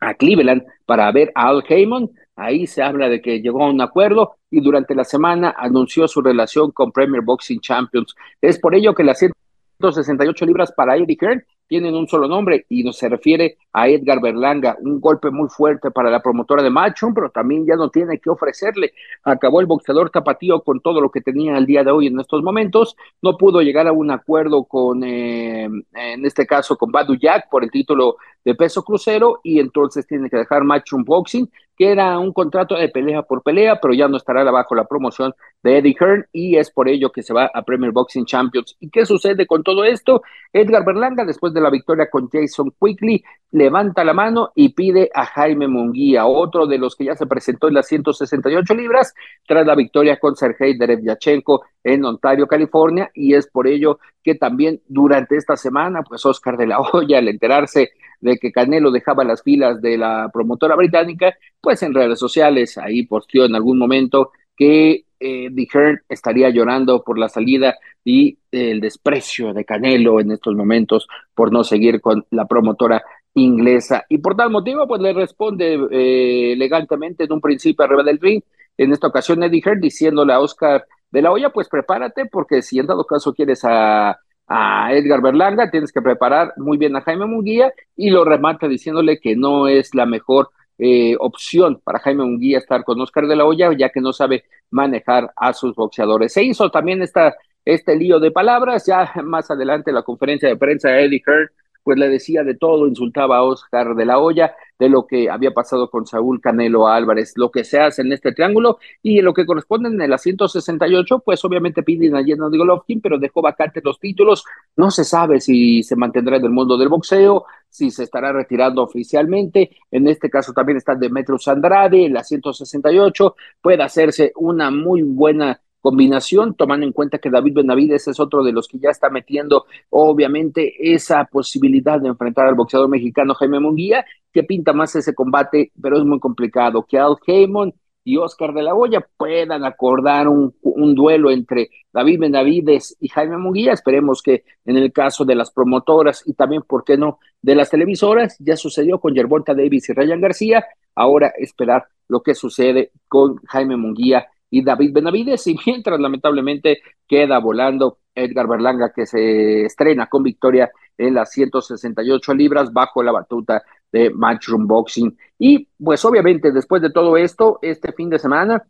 a 0.00 0.14
Cleveland 0.14 0.62
para 0.86 1.10
ver 1.12 1.30
a 1.34 1.48
Al 1.48 1.62
Heyman, 1.68 2.08
ahí 2.36 2.66
se 2.66 2.82
habla 2.82 3.08
de 3.08 3.20
que 3.20 3.40
llegó 3.40 3.64
a 3.64 3.70
un 3.70 3.80
acuerdo 3.80 4.36
y 4.50 4.60
durante 4.60 4.94
la 4.94 5.04
semana 5.04 5.54
anunció 5.58 6.08
su 6.08 6.22
relación 6.22 6.70
con 6.70 6.92
Premier 6.92 7.22
Boxing 7.22 7.60
Champions. 7.60 8.14
Es 8.40 8.58
por 8.58 8.74
ello 8.74 8.94
que 8.94 9.04
las 9.04 9.18
168 9.18 10.46
libras 10.46 10.72
para 10.72 10.96
Eddie 10.96 11.18
Hearn 11.20 11.44
tienen 11.70 11.94
un 11.94 12.08
solo 12.08 12.26
nombre 12.26 12.66
y 12.68 12.82
no 12.82 12.92
se 12.92 13.08
refiere 13.08 13.56
a 13.72 13.88
Edgar 13.88 14.20
Berlanga, 14.20 14.76
un 14.80 15.00
golpe 15.00 15.30
muy 15.30 15.48
fuerte 15.48 15.92
para 15.92 16.10
la 16.10 16.20
promotora 16.20 16.64
de 16.64 16.68
Machum, 16.68 17.14
pero 17.14 17.30
también 17.30 17.64
ya 17.64 17.76
no 17.76 17.90
tiene 17.90 18.18
que 18.18 18.28
ofrecerle. 18.28 18.92
Acabó 19.22 19.60
el 19.60 19.66
boxeador 19.66 20.10
tapatío 20.10 20.62
con 20.62 20.80
todo 20.80 21.00
lo 21.00 21.12
que 21.12 21.20
tenía 21.20 21.56
el 21.56 21.66
día 21.66 21.84
de 21.84 21.92
hoy 21.92 22.08
en 22.08 22.18
estos 22.18 22.42
momentos, 22.42 22.96
no 23.22 23.36
pudo 23.36 23.62
llegar 23.62 23.86
a 23.86 23.92
un 23.92 24.10
acuerdo 24.10 24.64
con, 24.64 25.04
eh, 25.04 25.62
en 25.62 26.26
este 26.26 26.44
caso, 26.44 26.76
con 26.76 26.90
Badu 26.90 27.14
Jack 27.14 27.48
por 27.48 27.62
el 27.62 27.70
título 27.70 28.16
de 28.44 28.54
peso 28.54 28.82
crucero 28.82 29.40
y 29.42 29.60
entonces 29.60 30.06
tiene 30.06 30.30
que 30.30 30.36
dejar 30.36 30.64
Matchroom 30.64 31.04
Boxing, 31.04 31.50
que 31.76 31.90
era 31.90 32.18
un 32.18 32.32
contrato 32.32 32.74
de 32.74 32.90
pelea 32.90 33.22
por 33.22 33.42
pelea, 33.42 33.80
pero 33.80 33.94
ya 33.94 34.06
no 34.06 34.18
estará 34.18 34.44
bajo 34.50 34.74
la 34.74 34.84
promoción 34.84 35.32
de 35.62 35.78
Eddie 35.78 35.96
Hearn 35.98 36.26
y 36.30 36.56
es 36.56 36.70
por 36.70 36.88
ello 36.88 37.10
que 37.10 37.22
se 37.22 37.32
va 37.32 37.50
a 37.54 37.62
Premier 37.62 37.90
Boxing 37.90 38.26
Champions. 38.26 38.76
¿Y 38.80 38.90
qué 38.90 39.06
sucede 39.06 39.46
con 39.46 39.62
todo 39.62 39.84
esto? 39.84 40.22
Edgar 40.52 40.84
Berlanga, 40.84 41.24
después 41.24 41.54
de 41.54 41.60
la 41.62 41.70
victoria 41.70 42.10
con 42.10 42.28
Jason 42.28 42.74
Quickly, 42.78 43.24
levanta 43.52 44.04
la 44.04 44.12
mano 44.12 44.52
y 44.54 44.70
pide 44.70 45.10
a 45.14 45.24
Jaime 45.24 45.68
Munguía, 45.68 46.26
otro 46.26 46.66
de 46.66 46.76
los 46.76 46.94
que 46.96 47.04
ya 47.04 47.14
se 47.14 47.26
presentó 47.26 47.68
en 47.68 47.74
las 47.74 47.86
168 47.86 48.74
libras, 48.74 49.14
tras 49.46 49.66
la 49.66 49.74
victoria 49.74 50.18
con 50.18 50.36
Sergei 50.36 50.76
Derevyachenko 50.76 51.64
en 51.82 52.04
Ontario, 52.04 52.46
California, 52.46 53.10
y 53.14 53.32
es 53.32 53.46
por 53.46 53.66
ello 53.66 53.98
que 54.22 54.34
también 54.34 54.82
durante 54.86 55.36
esta 55.36 55.56
semana, 55.56 56.02
pues 56.02 56.24
Oscar 56.26 56.56
de 56.56 56.66
la 56.66 56.80
Hoya, 56.92 57.18
al 57.18 57.28
enterarse 57.28 57.90
de 58.20 58.38
que 58.38 58.52
Canelo 58.52 58.90
dejaba 58.90 59.24
las 59.24 59.42
filas 59.42 59.80
de 59.80 59.96
la 59.96 60.30
promotora 60.32 60.76
británica, 60.76 61.34
pues 61.60 61.82
en 61.82 61.94
redes 61.94 62.18
sociales 62.18 62.78
ahí 62.78 63.06
posteó 63.06 63.46
en 63.46 63.54
algún 63.54 63.78
momento 63.78 64.32
que 64.56 65.04
eh, 65.18 65.50
Hearn 65.72 66.00
estaría 66.08 66.50
llorando 66.50 67.02
por 67.02 67.18
la 67.18 67.28
salida 67.28 67.76
y 68.04 68.38
el 68.50 68.80
desprecio 68.80 69.52
de 69.52 69.64
Canelo 69.64 70.20
en 70.20 70.32
estos 70.32 70.54
momentos 70.54 71.06
por 71.34 71.52
no 71.52 71.64
seguir 71.64 72.00
con 72.00 72.26
la 72.30 72.46
promotora 72.46 73.02
inglesa. 73.34 74.04
Y 74.08 74.18
por 74.18 74.36
tal 74.36 74.50
motivo, 74.50 74.86
pues 74.88 75.00
le 75.00 75.12
responde 75.12 75.78
eh, 75.90 76.52
elegantemente 76.52 77.24
en 77.24 77.32
un 77.32 77.40
principio 77.40 77.84
arriba 77.84 78.02
del 78.02 78.18
ring, 78.18 78.42
en 78.76 78.92
esta 78.92 79.08
ocasión 79.08 79.42
Eddie 79.42 79.62
Hearn 79.64 79.80
diciéndole 79.80 80.32
a 80.32 80.40
Oscar 80.40 80.86
de 81.10 81.22
la 81.22 81.32
Hoya, 81.32 81.50
pues 81.50 81.68
prepárate 81.68 82.26
porque 82.26 82.62
si 82.62 82.78
en 82.78 82.86
dado 82.86 83.04
caso 83.04 83.34
quieres 83.34 83.60
a 83.64 84.18
a 84.52 84.92
Edgar 84.92 85.22
Berlanga, 85.22 85.70
tienes 85.70 85.92
que 85.92 86.02
preparar 86.02 86.52
muy 86.56 86.76
bien 86.76 86.96
a 86.96 87.02
Jaime 87.02 87.24
Munguía 87.24 87.72
y 87.94 88.10
lo 88.10 88.24
remata 88.24 88.66
diciéndole 88.66 89.20
que 89.20 89.36
no 89.36 89.68
es 89.68 89.94
la 89.94 90.06
mejor 90.06 90.50
eh, 90.76 91.14
opción 91.20 91.80
para 91.84 92.00
Jaime 92.00 92.24
Munguía 92.24 92.58
estar 92.58 92.82
con 92.82 93.00
Oscar 93.00 93.28
de 93.28 93.36
la 93.36 93.44
Hoya, 93.44 93.70
ya 93.78 93.90
que 93.90 94.00
no 94.00 94.12
sabe 94.12 94.42
manejar 94.70 95.32
a 95.36 95.52
sus 95.52 95.76
boxeadores. 95.76 96.32
Se 96.32 96.42
hizo 96.42 96.68
también 96.68 97.00
esta, 97.00 97.36
este 97.64 97.94
lío 97.94 98.18
de 98.18 98.32
palabras, 98.32 98.84
ya 98.86 99.12
más 99.22 99.48
adelante 99.52 99.92
la 99.92 100.02
conferencia 100.02 100.48
de 100.48 100.56
prensa 100.56 100.98
Eddie 100.98 101.22
Hearn 101.24 101.48
pues 101.82 101.98
le 101.98 102.08
decía 102.08 102.42
de 102.44 102.54
todo, 102.54 102.86
insultaba 102.86 103.38
a 103.38 103.42
Oscar 103.42 103.94
de 103.94 104.04
la 104.04 104.18
Hoya, 104.18 104.54
de 104.78 104.88
lo 104.88 105.06
que 105.06 105.28
había 105.28 105.52
pasado 105.52 105.90
con 105.90 106.06
Saúl 106.06 106.40
Canelo 106.40 106.88
Álvarez, 106.88 107.34
lo 107.36 107.50
que 107.50 107.64
se 107.64 107.78
hace 107.78 108.02
en 108.02 108.12
este 108.12 108.32
triángulo 108.32 108.78
y 109.02 109.18
en 109.18 109.24
lo 109.24 109.34
que 109.34 109.44
corresponde 109.44 109.88
en 109.88 110.00
el 110.00 110.18
168, 110.18 111.20
pues 111.20 111.44
obviamente 111.44 111.82
piden 111.82 112.16
a 112.16 112.24
Jenna 112.24 112.48
Golovkin, 112.48 113.00
pero 113.00 113.18
dejó 113.18 113.42
vacantes 113.42 113.84
los 113.84 113.98
títulos, 113.98 114.44
no 114.76 114.90
se 114.90 115.04
sabe 115.04 115.40
si 115.40 115.82
se 115.82 115.96
mantendrá 115.96 116.36
en 116.36 116.44
el 116.44 116.50
mundo 116.50 116.78
del 116.78 116.88
boxeo, 116.88 117.44
si 117.68 117.90
se 117.90 118.04
estará 118.04 118.32
retirando 118.32 118.82
oficialmente, 118.82 119.70
en 119.90 120.08
este 120.08 120.30
caso 120.30 120.52
también 120.52 120.78
está 120.78 120.94
Demetrius 120.94 121.46
Andrade, 121.48 122.06
en 122.06 122.14
la 122.14 122.24
168, 122.24 123.36
puede 123.60 123.82
hacerse 123.82 124.32
una 124.36 124.70
muy 124.70 125.02
buena 125.02 125.60
combinación, 125.80 126.54
tomando 126.54 126.86
en 126.86 126.92
cuenta 126.92 127.18
que 127.18 127.30
David 127.30 127.54
Benavides 127.54 128.08
es 128.08 128.20
otro 128.20 128.42
de 128.42 128.52
los 128.52 128.68
que 128.68 128.78
ya 128.78 128.90
está 128.90 129.10
metiendo, 129.10 129.66
obviamente, 129.90 130.92
esa 130.94 131.24
posibilidad 131.24 132.00
de 132.00 132.08
enfrentar 132.08 132.46
al 132.46 132.54
boxeador 132.54 132.88
mexicano 132.88 133.34
Jaime 133.34 133.60
Munguía, 133.60 134.04
que 134.32 134.42
pinta 134.42 134.72
más 134.72 134.94
ese 134.96 135.14
combate, 135.14 135.72
pero 135.80 135.98
es 135.98 136.04
muy 136.04 136.20
complicado. 136.20 136.84
Que 136.88 136.98
Al 136.98 137.16
Heyman 137.26 137.72
y 138.04 138.16
Oscar 138.16 138.52
de 138.52 138.62
la 138.62 138.74
Hoya 138.74 139.06
puedan 139.16 139.64
acordar 139.64 140.28
un, 140.28 140.54
duelo 140.94 141.30
entre 141.30 141.70
David 141.92 142.20
Benavides 142.20 142.96
y 143.00 143.08
Jaime 143.08 143.36
Munguía. 143.36 143.72
Esperemos 143.72 144.22
que 144.22 144.44
en 144.64 144.76
el 144.76 144.92
caso 144.92 145.24
de 145.24 145.34
las 145.34 145.50
promotoras 145.50 146.22
y 146.26 146.34
también, 146.34 146.62
¿por 146.62 146.84
qué 146.84 146.96
no?, 146.96 147.18
de 147.42 147.54
las 147.54 147.70
televisoras, 147.70 148.36
ya 148.38 148.56
sucedió 148.56 148.98
con 148.98 149.14
Yerbonta 149.14 149.54
Davis 149.54 149.88
y 149.88 149.92
Ryan 149.92 150.20
García. 150.20 150.64
Ahora 150.94 151.32
esperar 151.38 151.86
lo 152.08 152.22
que 152.22 152.34
sucede 152.34 152.90
con 153.08 153.36
Jaime 153.46 153.76
Munguía 153.76 154.26
y 154.50 154.62
David 154.62 154.92
Benavides. 154.92 155.46
Y 155.46 155.56
mientras, 155.66 155.98
lamentablemente, 155.98 156.82
queda 157.06 157.38
volando 157.38 157.98
Edgar 158.14 158.48
Berlanga, 158.48 158.92
que 158.92 159.06
se 159.06 159.64
estrena 159.64 160.08
con 160.08 160.22
victoria 160.22 160.70
en 160.98 161.14
las 161.14 161.30
168 161.30 162.34
libras 162.34 162.72
bajo 162.72 163.02
la 163.02 163.12
batuta 163.12 163.62
de 163.90 164.10
Matchroom 164.10 164.66
Boxing. 164.66 165.16
Y 165.38 165.68
pues 165.82 166.04
obviamente 166.04 166.52
después 166.52 166.82
de 166.82 166.90
todo 166.90 167.16
esto, 167.16 167.58
este 167.62 167.92
fin 167.92 168.10
de 168.10 168.18
semana, 168.18 168.64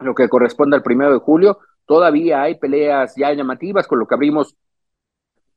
lo 0.00 0.14
que 0.14 0.28
corresponde 0.28 0.76
al 0.76 0.82
primero 0.82 1.12
de 1.12 1.18
julio, 1.18 1.58
todavía 1.86 2.42
hay 2.42 2.58
peleas 2.58 3.14
ya 3.16 3.32
llamativas 3.32 3.86
con 3.86 3.98
lo 3.98 4.06
que 4.06 4.14
abrimos 4.14 4.56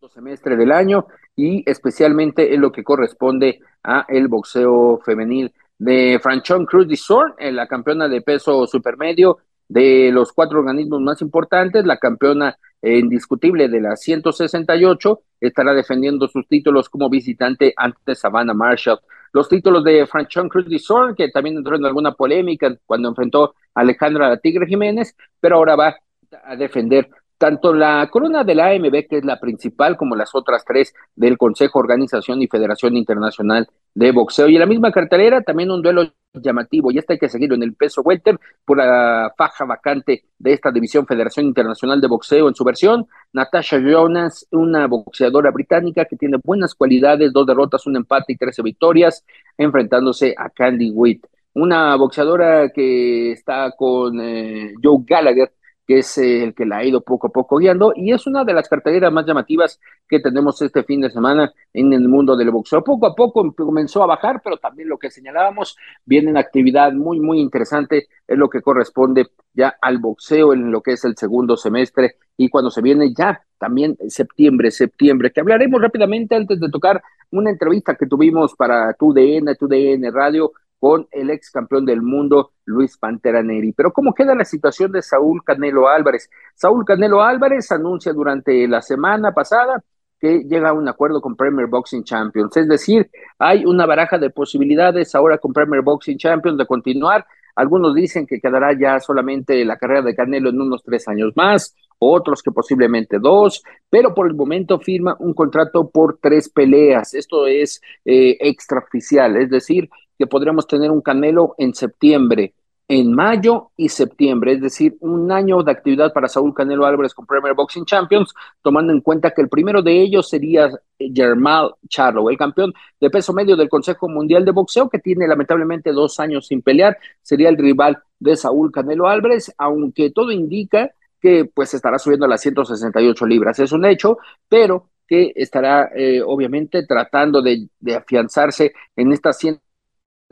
el 0.02 0.10
semestre 0.10 0.56
del 0.56 0.72
año 0.72 1.08
y 1.36 1.68
especialmente 1.70 2.54
en 2.54 2.62
lo 2.62 2.72
que 2.72 2.84
corresponde 2.84 3.60
a 3.84 4.06
el 4.08 4.28
boxeo 4.28 5.00
femenil 5.04 5.52
de 5.78 6.20
Franchon 6.22 6.66
Cruz 6.66 6.88
de 6.88 6.98
en 7.38 7.56
la 7.56 7.68
campeona 7.68 8.08
de 8.08 8.22
peso 8.22 8.66
supermedio 8.68 9.40
de 9.68 10.12
los 10.12 10.32
cuatro 10.32 10.60
organismos 10.60 11.02
más 11.02 11.22
importantes, 11.22 11.86
la 11.86 11.98
campeona 11.98 12.58
indiscutible 12.82 13.68
de 13.68 13.82
la 13.82 13.96
168, 13.96 15.22
estará 15.42 15.74
defendiendo 15.74 16.28
sus 16.28 16.48
títulos 16.48 16.88
como 16.88 17.10
visitante 17.10 17.74
ante 17.76 18.16
Savannah 18.16 18.54
Marshall. 18.54 19.00
Los 19.34 19.50
títulos 19.50 19.84
de 19.84 20.06
Franchon 20.06 20.50
Cruz 20.50 20.66
de 20.70 20.80
que 21.18 21.30
también 21.30 21.58
entró 21.58 21.76
en 21.76 21.86
alguna 21.86 22.14
polémica 22.14 22.74
cuando 22.86 23.10
enfrentó 23.10 23.56
a 23.74 23.82
Alejandra 23.82 24.30
la 24.30 24.38
Tigre 24.38 24.68
Jiménez, 24.68 25.16
pero 25.40 25.58
ahora 25.58 25.76
va 25.76 25.96
a 26.44 26.56
defender 26.56 27.10
tanto 27.38 27.74
la 27.74 28.08
corona 28.10 28.44
de 28.44 28.56
la 28.56 28.70
AMB, 28.70 29.08
que 29.10 29.18
es 29.18 29.26
la 29.26 29.40
principal, 29.40 29.98
como 29.98 30.16
las 30.16 30.34
otras 30.34 30.64
tres 30.64 30.94
del 31.16 31.38
Consejo, 31.38 31.80
Organización 31.80 32.42
y 32.42 32.48
Federación 32.48 32.96
Internacional 32.96 33.68
de 33.96 34.12
Boxeo. 34.12 34.48
Y 34.48 34.56
en 34.56 34.60
la 34.60 34.66
misma 34.68 34.92
cartelera, 34.92 35.42
también 35.42 35.72
un 35.72 35.82
duelo 35.82 36.04
llamativo, 36.34 36.92
y 36.92 36.98
este 36.98 37.14
hay 37.14 37.20
que 37.20 37.30
seguirlo 37.30 37.56
en 37.56 37.64
el 37.64 37.74
peso 37.74 38.02
welter 38.02 38.38
por 38.66 38.78
la 38.78 39.34
faja 39.38 39.64
vacante 39.66 40.26
de 40.38 40.54
esta 40.54 40.70
división 40.70 41.08
Federación 41.08 41.46
Internacional 41.46 42.02
de 42.02 42.08
Boxeo 42.08 42.48
en 42.50 42.56
su 42.56 42.64
versión. 42.64 43.08
Natasha 43.34 43.80
Jonas, 43.80 44.46
una 44.52 44.86
boxeadora 44.88 45.50
británica 45.52 46.06
que 46.06 46.18
tiene 46.18 46.38
buenas 46.44 46.76
cualidades, 46.76 47.32
dos 47.32 47.48
derrotas, 47.48 47.88
un 47.88 47.96
empate 47.96 48.34
y 48.34 48.38
trece 48.38 48.62
victorias, 48.62 49.26
enfrentándose 49.58 50.36
a 50.38 50.50
Candy 50.50 50.92
Witt. 50.92 51.26
Una 51.54 51.96
boxeadora 51.96 52.70
que 52.70 53.32
está 53.32 53.72
con 53.78 54.20
eh, 54.20 54.74
Joe 54.84 54.98
Gallagher, 55.06 55.54
que 55.86 56.00
es 56.00 56.18
el 56.18 56.54
que 56.54 56.66
la 56.66 56.78
ha 56.78 56.86
ido 56.86 57.02
poco 57.02 57.28
a 57.28 57.30
poco 57.30 57.58
guiando 57.58 57.94
y 57.96 58.12
es 58.12 58.26
una 58.28 58.44
de 58.44 58.54
las 58.54 58.68
carteleras 58.68 59.12
más 59.12 59.26
llamativas 59.26 59.80
que 60.08 60.20
tenemos 60.20 60.62
este 60.62 60.84
fin 60.84 61.02
de 61.02 61.10
semana 61.10 61.54
en 61.74 61.94
el 61.94 62.08
mundo 62.08 62.36
del 62.36 62.52
boxeo. 62.52 62.84
Poco 62.84 63.08
a 63.08 63.16
poco 63.16 63.54
comenzó 63.54 64.04
a 64.04 64.08
bajar, 64.08 64.42
pero 64.44 64.58
también 64.58 64.90
lo 64.90 64.98
que 64.98 65.12
señalábamos, 65.12 65.78
viene 66.06 66.32
una 66.32 66.40
actividad 66.40 66.92
muy, 66.94 67.20
muy 67.20 67.40
interesante, 67.40 68.08
es 68.28 68.38
lo 68.38 68.50
que 68.50 68.62
corresponde 68.62 69.28
ya 69.54 69.76
al 69.82 70.00
boxeo 70.00 70.54
en 70.54 70.72
lo 70.72 70.82
que 70.82 70.94
es 70.94 71.06
el 71.06 71.16
segundo 71.16 71.56
semestre 71.58 72.16
y 72.38 72.50
cuando 72.50 72.70
se 72.70 72.82
viene 72.82 73.14
ya 73.14 73.42
también 73.58 73.98
septiembre, 74.10 74.72
septiembre, 74.72 75.32
que 75.32 75.40
hablaremos 75.40 75.82
rápidamente 75.82 76.36
antes 76.36 76.60
de 76.60 76.70
tocar 76.70 77.02
una 77.32 77.50
entrevista 77.50 77.96
que 77.96 78.06
tuvimos 78.06 78.56
para 78.56 78.94
TUDN, 78.94 79.56
TUDN 79.58 80.12
Radio, 80.14 80.52
con 80.86 81.08
el 81.10 81.32
ex 81.32 81.50
campeón 81.50 81.84
del 81.84 82.04
mundo, 82.04 82.52
Luis 82.66 82.96
Pantera 82.96 83.42
Neri. 83.42 83.74
Pero 83.74 83.92
¿cómo 83.92 84.14
queda 84.14 84.36
la 84.36 84.46
situación 84.46 84.92
de 84.92 85.02
Saúl 85.02 85.44
Canelo 85.44 85.90
Álvarez? 85.90 86.30
Saúl 86.54 86.86
Canelo 86.86 87.24
Álvarez 87.24 87.72
anuncia 87.72 88.14
durante 88.14 88.68
la 88.68 88.84
semana 88.84 89.32
pasada 89.32 89.84
que 90.20 90.44
llega 90.44 90.70
a 90.70 90.74
un 90.74 90.88
acuerdo 90.88 91.22
con 91.22 91.36
Premier 91.36 91.66
Boxing 91.66 92.04
Champions. 92.04 92.56
Es 92.56 92.68
decir, 92.68 93.10
hay 93.40 93.66
una 93.66 93.88
baraja 93.88 94.20
de 94.20 94.30
posibilidades 94.30 95.16
ahora 95.16 95.40
con 95.40 95.54
Premier 95.54 95.82
Boxing 95.82 96.20
Champions 96.20 96.60
de 96.60 96.68
continuar. 96.68 97.26
Algunos 97.56 97.96
dicen 97.96 98.28
que 98.28 98.40
quedará 98.40 98.78
ya 98.80 99.00
solamente 99.00 99.66
la 99.66 99.78
carrera 99.78 100.04
de 100.04 100.14
Canelo 100.14 100.52
en 100.52 100.62
unos 100.62 100.84
tres 100.84 101.08
años 101.08 101.34
más, 101.36 101.74
otros 101.98 102.44
que 102.44 102.52
posiblemente 102.52 103.18
dos, 103.18 103.64
pero 103.90 104.14
por 104.14 104.28
el 104.28 104.36
momento 104.36 104.80
firma 104.80 105.16
un 105.18 105.34
contrato 105.34 105.90
por 105.90 106.20
tres 106.22 106.48
peleas. 106.48 107.16
Esto 107.16 107.48
es 107.48 107.82
eh, 108.04 108.38
extraoficial, 108.40 109.36
es 109.38 109.50
decir, 109.50 109.90
que 110.18 110.28
podríamos 110.28 110.68
tener 110.68 110.92
un 110.92 111.02
Canelo 111.02 111.56
en 111.58 111.74
septiembre, 111.74 112.54
en 112.88 113.14
mayo 113.14 113.72
y 113.76 113.90
septiembre, 113.90 114.54
es 114.54 114.62
decir, 114.62 114.96
un 115.00 115.32
año 115.32 115.64
de 115.64 115.72
actividad 115.72 116.14
para 116.14 116.28
Saúl 116.28 116.54
Canelo 116.54 116.86
Álvarez 116.86 117.14
con 117.14 117.26
Premier 117.26 117.56
Boxing 117.56 117.86
Champions, 117.86 118.34
tomando 118.62 118.94
en 118.94 119.02
cuenta 119.02 119.32
que 119.32 119.42
el 119.42 119.50
primero 119.50 119.82
de 119.82 120.02
ellos 120.02 120.30
sería 120.30 120.70
Germán 121.00 121.70
Charlo, 121.90 122.30
el 122.30 122.38
campeón 122.38 122.74
de 123.00 123.10
peso 123.10 123.34
medio 123.34 123.56
del 123.56 123.70
Consejo 123.70 124.08
Mundial 124.08 124.46
de 124.46 124.52
Boxeo, 124.52 124.88
que 124.88 125.00
tiene 125.00 125.28
lamentablemente 125.28 125.92
dos 125.92 126.20
años 126.20 126.48
sin 126.48 126.62
pelear, 126.62 126.98
sería 127.22 127.50
el 127.50 127.58
rival 127.58 127.98
de 128.20 128.36
Saúl 128.36 128.72
Canelo 128.72 129.08
Álvarez, 129.08 129.52
aunque 129.58 130.12
todo 130.12 130.32
indica 130.32 130.92
que 131.20 131.46
pues 131.46 131.74
estará 131.74 131.98
subiendo 131.98 132.28
a 132.28 132.30
las 132.30 132.42
168 132.42 133.26
libras, 133.26 133.58
es 133.58 133.72
un 133.72 133.86
hecho, 133.86 134.20
pero 134.48 134.90
que 135.08 135.34
estará 135.36 135.90
eh, 135.96 136.22
obviamente 136.24 136.86
tratando 136.86 137.42
de, 137.42 137.68
de 137.80 137.96
afianzarse 137.96 138.74
en 138.96 139.12
estas 139.12 139.38
100 139.40 139.60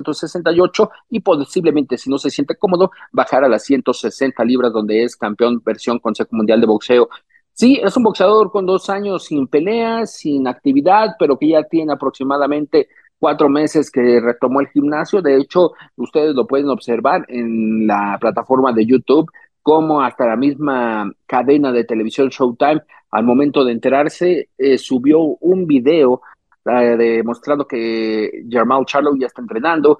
168 0.03 0.89
y 1.09 1.19
posiblemente 1.21 1.97
si 1.97 2.09
no 2.09 2.17
se 2.17 2.29
siente 2.29 2.55
cómodo 2.55 2.91
bajar 3.11 3.43
a 3.43 3.49
las 3.49 3.63
160 3.63 4.43
libras 4.43 4.73
donde 4.73 5.03
es 5.03 5.15
campeón 5.15 5.61
versión 5.63 5.99
Consejo 5.99 6.35
Mundial 6.35 6.59
de 6.61 6.67
Boxeo. 6.67 7.09
Sí, 7.53 7.79
es 7.83 7.95
un 7.95 8.03
boxeador 8.03 8.51
con 8.51 8.65
dos 8.65 8.89
años 8.89 9.25
sin 9.25 9.47
peleas, 9.47 10.13
sin 10.15 10.47
actividad, 10.47 11.15
pero 11.19 11.37
que 11.37 11.49
ya 11.49 11.63
tiene 11.63 11.93
aproximadamente 11.93 12.89
cuatro 13.19 13.47
meses 13.47 13.91
que 13.91 14.19
retomó 14.19 14.59
el 14.59 14.67
gimnasio. 14.69 15.21
De 15.21 15.37
hecho, 15.37 15.73
ustedes 15.95 16.33
lo 16.35 16.47
pueden 16.47 16.69
observar 16.69 17.25
en 17.29 17.85
la 17.87 18.17
plataforma 18.19 18.73
de 18.73 18.85
YouTube, 18.85 19.31
como 19.61 20.01
hasta 20.01 20.25
la 20.27 20.35
misma 20.35 21.11
cadena 21.25 21.71
de 21.71 21.85
televisión 21.85 22.29
Showtime, 22.29 22.81
al 23.11 23.23
momento 23.23 23.63
de 23.63 23.71
enterarse, 23.71 24.49
eh, 24.57 24.77
subió 24.79 25.19
un 25.19 25.67
video 25.67 26.21
demostrando 26.65 27.67
que 27.67 28.43
Germán 28.49 28.85
Charlo 28.85 29.15
ya 29.17 29.27
está 29.27 29.41
entrenando, 29.41 29.99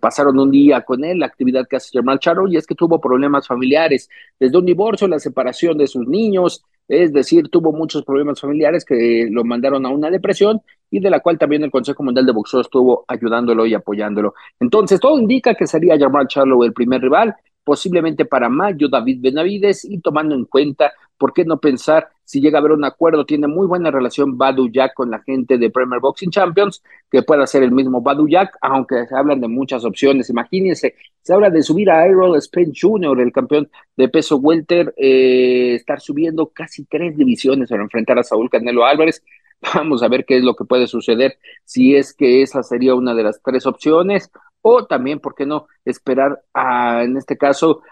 pasaron 0.00 0.38
un 0.38 0.50
día 0.50 0.82
con 0.82 1.04
él, 1.04 1.18
la 1.18 1.26
actividad 1.26 1.66
que 1.68 1.76
hace 1.76 1.90
Germán 1.92 2.18
Charlo, 2.18 2.48
y 2.48 2.56
es 2.56 2.66
que 2.66 2.74
tuvo 2.74 3.00
problemas 3.00 3.46
familiares, 3.46 4.08
desde 4.38 4.56
un 4.56 4.66
divorcio, 4.66 5.08
la 5.08 5.18
separación 5.18 5.76
de 5.78 5.86
sus 5.86 6.06
niños, 6.06 6.64
es 6.88 7.12
decir, 7.12 7.48
tuvo 7.48 7.72
muchos 7.72 8.04
problemas 8.04 8.40
familiares 8.40 8.84
que 8.84 9.26
lo 9.28 9.42
mandaron 9.42 9.84
a 9.84 9.88
una 9.88 10.08
depresión 10.08 10.62
y 10.88 11.00
de 11.00 11.10
la 11.10 11.18
cual 11.18 11.36
también 11.36 11.64
el 11.64 11.70
Consejo 11.72 12.04
Mundial 12.04 12.24
de 12.24 12.30
Boxeo 12.30 12.60
estuvo 12.60 13.04
ayudándolo 13.08 13.66
y 13.66 13.74
apoyándolo. 13.74 14.34
Entonces, 14.60 15.00
todo 15.00 15.18
indica 15.18 15.54
que 15.54 15.66
sería 15.66 15.98
Germán 15.98 16.28
Charlo 16.28 16.62
el 16.62 16.72
primer 16.72 17.00
rival, 17.00 17.34
posiblemente 17.64 18.24
para 18.24 18.48
mayo 18.48 18.88
David 18.88 19.18
Benavides 19.20 19.84
y 19.84 19.98
tomando 19.98 20.36
en 20.36 20.44
cuenta, 20.44 20.92
¿por 21.18 21.32
qué 21.32 21.44
no 21.44 21.58
pensar 21.58 22.08
si 22.26 22.40
llega 22.40 22.58
a 22.58 22.60
haber 22.60 22.72
un 22.72 22.84
acuerdo? 22.84 23.24
Tiene 23.24 23.46
muy 23.46 23.66
buena 23.66 23.90
relación 23.90 24.36
Badu 24.36 24.68
Jack 24.68 24.94
con 24.94 25.10
la 25.10 25.20
gente 25.20 25.58
de 25.58 25.70
Premier 25.70 26.00
Boxing 26.00 26.30
Champions, 26.30 26.82
que 27.10 27.22
pueda 27.22 27.46
ser 27.46 27.62
el 27.62 27.70
mismo 27.70 28.02
Badu 28.02 28.28
Jack, 28.28 28.58
aunque 28.60 29.06
se 29.06 29.16
hablan 29.16 29.40
de 29.40 29.46
muchas 29.46 29.84
opciones. 29.84 30.28
Imagínense, 30.28 30.96
se 31.22 31.32
habla 31.32 31.50
de 31.50 31.62
subir 31.62 31.88
a 31.88 32.04
Errol 32.04 32.40
Spence 32.42 32.78
Jr., 32.82 33.20
el 33.20 33.32
campeón 33.32 33.70
de 33.96 34.08
peso 34.08 34.36
welter, 34.38 34.92
eh, 34.96 35.76
estar 35.76 36.00
subiendo 36.00 36.48
casi 36.48 36.84
tres 36.84 37.16
divisiones 37.16 37.70
para 37.70 37.84
enfrentar 37.84 38.18
a 38.18 38.24
Saúl 38.24 38.50
Canelo 38.50 38.84
Álvarez. 38.84 39.22
Vamos 39.74 40.02
a 40.02 40.08
ver 40.08 40.24
qué 40.24 40.36
es 40.36 40.44
lo 40.44 40.56
que 40.56 40.64
puede 40.64 40.88
suceder, 40.88 41.38
si 41.64 41.94
es 41.94 42.12
que 42.12 42.42
esa 42.42 42.64
sería 42.64 42.96
una 42.96 43.14
de 43.14 43.22
las 43.22 43.40
tres 43.40 43.66
opciones, 43.66 44.30
o 44.62 44.84
también, 44.84 45.20
¿por 45.20 45.36
qué 45.36 45.46
no 45.46 45.68
esperar 45.84 46.42
a, 46.52 47.04
en 47.04 47.16
este 47.16 47.38
caso, 47.38 47.82